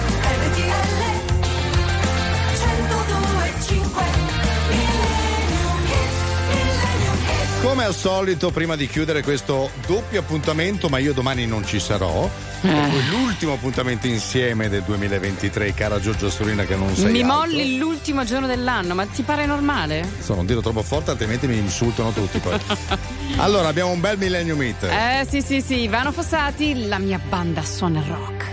Come 7.63 7.85
al 7.85 7.95
solito, 7.95 8.51
prima 8.51 8.75
di 8.75 8.87
chiudere 8.89 9.23
questo 9.23 9.71
doppio 9.87 10.21
appuntamento, 10.21 10.89
ma 10.89 10.97
io 10.97 11.13
domani 11.13 11.47
non 11.47 11.65
ci 11.67 11.79
sarò. 11.79 12.29
Eh. 12.63 12.91
l'ultimo 13.11 13.53
appuntamento 13.53 14.07
insieme 14.07 14.71
del 14.71 14.83
2023, 14.83 15.75
cara 15.75 16.01
Giorgio 16.01 16.27
Astorina, 16.27 16.65
che 16.65 16.75
non 16.75 16.95
sei 16.95 17.13
Mi 17.13 17.21
altro. 17.21 17.37
molli 17.37 17.77
l'ultimo 17.77 18.25
giorno 18.25 18.47
dell'anno, 18.47 18.95
ma 18.95 19.05
ti 19.05 19.23
pare 19.23 19.45
normale? 19.45 19.99
Insomma, 20.17 20.39
non 20.39 20.47
dirlo 20.47 20.63
troppo 20.63 20.83
forte, 20.83 21.11
altrimenti 21.11 21.47
mi 21.47 21.59
insultano 21.59 22.13
tutti 22.13 22.39
poi. 22.39 22.59
allora, 23.37 23.69
abbiamo 23.69 23.91
un 23.91 24.01
bel 24.01 24.17
Millennium 24.17 24.63
Hit. 24.63 24.85
Eh 24.85 25.27
sì 25.29 25.43
sì 25.43 25.61
sì, 25.61 25.83
Ivano 25.83 26.13
Fossati, 26.13 26.87
la 26.87 26.99
mia 26.99 27.21
banda 27.29 27.63
suona 27.63 28.03
rock. 28.09 28.50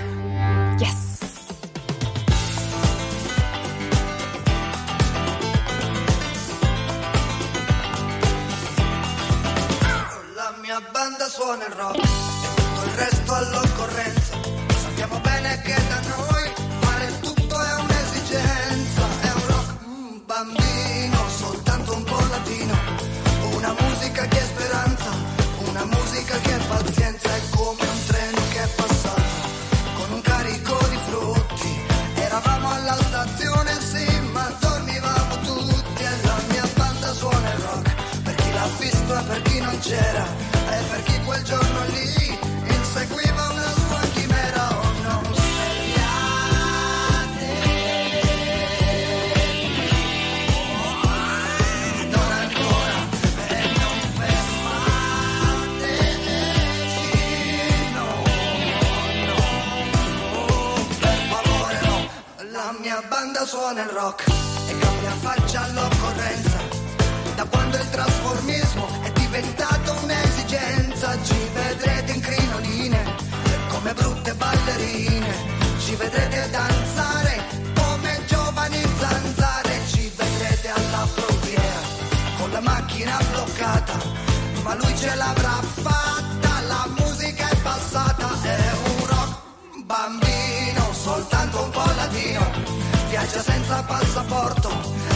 Senza 93.68 93.84
passaporto 93.84 94.70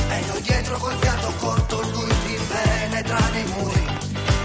e 0.09 0.25
noi 0.27 0.41
dietro 0.41 0.77
col 0.77 0.93
fiato 0.99 1.33
corto 1.39 1.81
lui 1.93 2.09
ti 2.25 2.37
penetra 2.49 3.17
nei 3.31 3.45
muri 3.45 3.85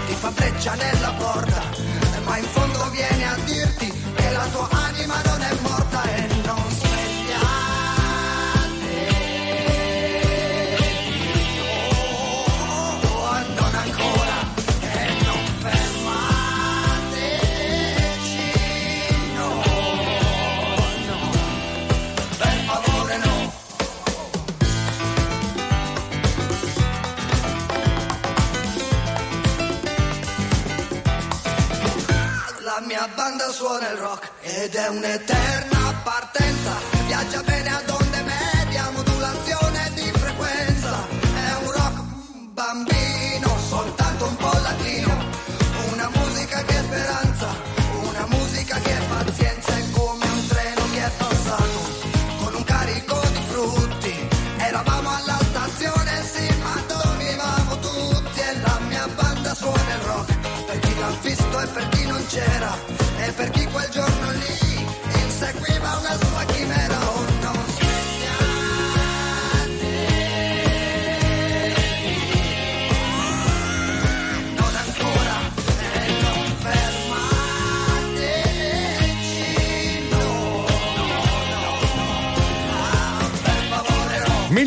ti 0.07 0.13
fa 0.13 0.31
breccia 0.31 0.75
nella 0.75 1.11
porta 1.11 1.61
ma 2.23 2.37
in 2.37 2.45
fondo 2.45 2.89
viene 2.91 3.27
a 3.27 3.35
dirti 3.43 3.91
che 4.15 4.31
la 4.31 4.45
tua 4.45 4.69
anima 4.71 5.21
non 5.25 5.41
è 5.41 5.53
morta 5.61 6.03
e 6.03 6.36
ed 34.63 34.73
è 34.73 34.87
un'eterna 34.87 35.76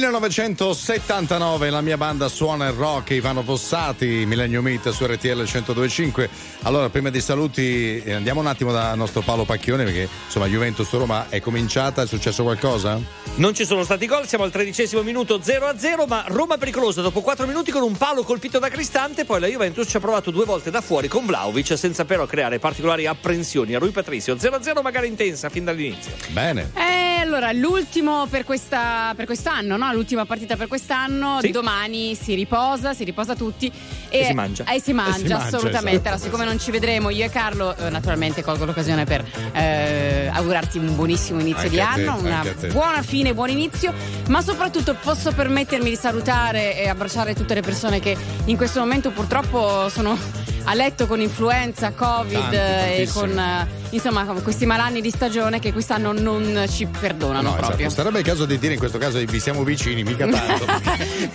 1979 0.01 1.69
la 1.69 1.83
mia 1.83 1.99
banda 1.99 2.29
suona 2.29 2.69
il 2.69 2.73
rock, 2.73 3.11
Ivano 3.11 3.43
Fossati, 3.43 4.25
Millennium 4.25 4.65
Meet 4.65 4.89
su 4.91 5.05
RTL 5.05 5.43
1025. 5.43 6.31
Allora, 6.63 6.89
prima 6.89 7.11
dei 7.11 7.21
saluti 7.21 8.03
eh, 8.03 8.15
andiamo 8.15 8.41
un 8.41 8.47
attimo 8.47 8.73
da 8.73 8.95
nostro 8.95 9.21
Paolo 9.21 9.45
Pacchione 9.45 9.85
perché 9.85 10.09
insomma 10.25 10.47
Juventus 10.47 10.91
Roma 10.93 11.27
è 11.29 11.41
cominciata, 11.41 12.01
è 12.01 12.07
successo 12.07 12.43
qualcosa? 12.45 12.99
Non 13.35 13.55
ci 13.55 13.67
sono 13.67 13.85
stati 13.85 14.07
gol, 14.07 14.27
siamo 14.27 14.45
al 14.45 14.51
tredicesimo 14.51 15.03
minuto 15.03 15.39
0-0, 15.39 16.07
ma 16.07 16.25
Roma 16.29 16.57
pericolosa 16.57 17.03
dopo 17.03 17.21
4 17.21 17.47
minuti 17.47 17.71
con 17.71 17.83
un 17.83 17.95
palo 17.95 18.23
colpito 18.23 18.59
da 18.59 18.71
Cristante, 18.71 19.27
poi 19.27 19.39
la 19.39 19.49
Juventus 19.49 19.87
ci 19.87 19.99
ha 19.99 20.01
provato 20.01 20.31
due 20.31 20.47
volte 20.47 20.71
da 20.71 20.81
fuori 20.81 21.09
con 21.09 21.27
Vlaovic 21.27 21.77
senza 21.77 22.07
però 22.07 22.25
creare 22.25 22.59
particolari 22.59 23.07
apprensioni 23.07 23.75
a 23.75 23.79
Rui 23.79 23.91
Patrizio. 23.91 24.35
0-0 24.35 24.81
magari 24.81 25.09
intensa 25.09 25.51
fin 25.51 25.65
dall'inizio. 25.65 26.13
Bene. 26.29 26.71
Eh, 26.75 27.10
allora, 27.21 27.53
l'ultimo 27.53 28.27
per, 28.27 28.45
questa, 28.45 29.13
per 29.15 29.27
quest'anno, 29.27 29.77
no? 29.77 29.93
L'ultima 29.93 30.25
partita 30.25 30.57
per 30.57 30.67
quest'anno. 30.67 31.39
Sì. 31.41 31.51
Domani 31.51 32.15
si 32.15 32.35
riposa, 32.35 32.95
si 32.95 33.05
riposa 33.05 33.35
tutti. 33.35 33.71
E 34.09 34.25
si 34.25 34.33
mangia. 34.35 34.65
E 34.65 34.81
si 34.81 34.93
mangia, 34.93 35.11
E 35.11 35.19
si 35.19 35.29
mangia, 35.29 35.39
assolutamente. 35.39 35.91
esatto. 35.91 36.09
Allora, 36.09 36.23
siccome 36.23 36.45
non 36.45 36.59
ci 36.59 36.71
vedremo 36.71 37.11
io 37.11 37.25
e 37.25 37.31
Carlo, 37.31 37.77
eh, 37.77 37.91
naturalmente 37.91 38.43
colgo 38.43 38.65
l'occasione 38.65 39.05
per 39.05 39.25
eh, 39.53 40.29
augurarti 40.33 40.79
un 40.79 40.95
buonissimo 40.95 41.41
inizio 41.41 41.63
Anche 41.63 41.71
di 41.71 41.81
a 41.81 41.93
te, 41.95 42.07
anno, 42.07 42.19
una 42.19 42.45
buona 42.73 43.03
fine, 43.03 43.35
buon 43.35 43.51
inizio, 43.51 43.93
ma 44.29 44.41
soprattutto 44.41 44.95
posso 44.95 45.33
permettermi 45.33 45.89
di 45.89 45.97
salutare 45.97 46.77
e 46.77 46.89
abbracciare 46.89 47.35
tutte 47.35 47.55
le 47.55 47.63
persone 47.63 48.01
che 48.01 48.17
in 48.47 48.57
questo 48.57 48.81
momento 48.81 49.11
purtroppo 49.11 49.89
sono 49.89 50.19
a 50.65 50.75
letto 50.75 51.07
con 51.07 51.21
influenza, 51.21 51.93
Covid 51.93 52.33
Tanti, 52.39 52.57
eh, 52.57 53.03
e 53.03 53.09
con 53.13 53.39
eh, 53.39 53.67
insomma 53.91 54.25
con 54.25 54.43
questi 54.43 54.67
malanni 54.67 55.01
di 55.01 55.11
stagione 55.11 55.59
che 55.59 55.73
quest'anno 55.73 56.13
non 56.13 56.65
ci 56.69 56.87
perdonano 56.87 57.51
No, 57.51 57.55
proprio. 57.57 57.87
esatto. 57.87 58.03
Sarebbe 58.03 58.19
il 58.21 58.25
caso 58.25 58.45
di 58.47 58.59
dire 58.59 58.75
in 58.75 58.79
questo 58.79 58.99
caso 58.99 59.19
vi 59.19 59.41
siamo 59.41 59.63
vicini, 59.65 60.03
mica 60.05 60.27
tanto. 60.31 60.65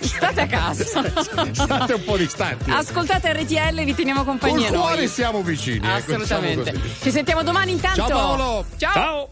State 0.00 0.40
a 0.40 0.46
casa. 0.46 0.84
State 1.52 1.92
un 1.94 2.04
po' 2.04 2.16
distanti. 2.16 2.70
Ascoltate 2.70 3.32
RTL, 3.32 3.84
vi 3.84 3.94
teniamo 3.94 4.24
compagnia 4.24 4.68
Col 4.68 4.78
cuore 4.78 4.96
noi. 4.96 5.08
siamo 5.08 5.42
vicini. 5.42 5.86
ecco, 5.86 6.16
diciamo 6.16 6.46
Assolutamente. 6.46 6.80
Ci 7.02 7.10
sentiamo 7.10 7.42
domani 7.42 7.72
intanto. 7.72 8.06
Ciao 8.06 8.08
Paolo. 8.08 8.64
Ciao. 8.76 8.92
Ciao! 8.92 9.28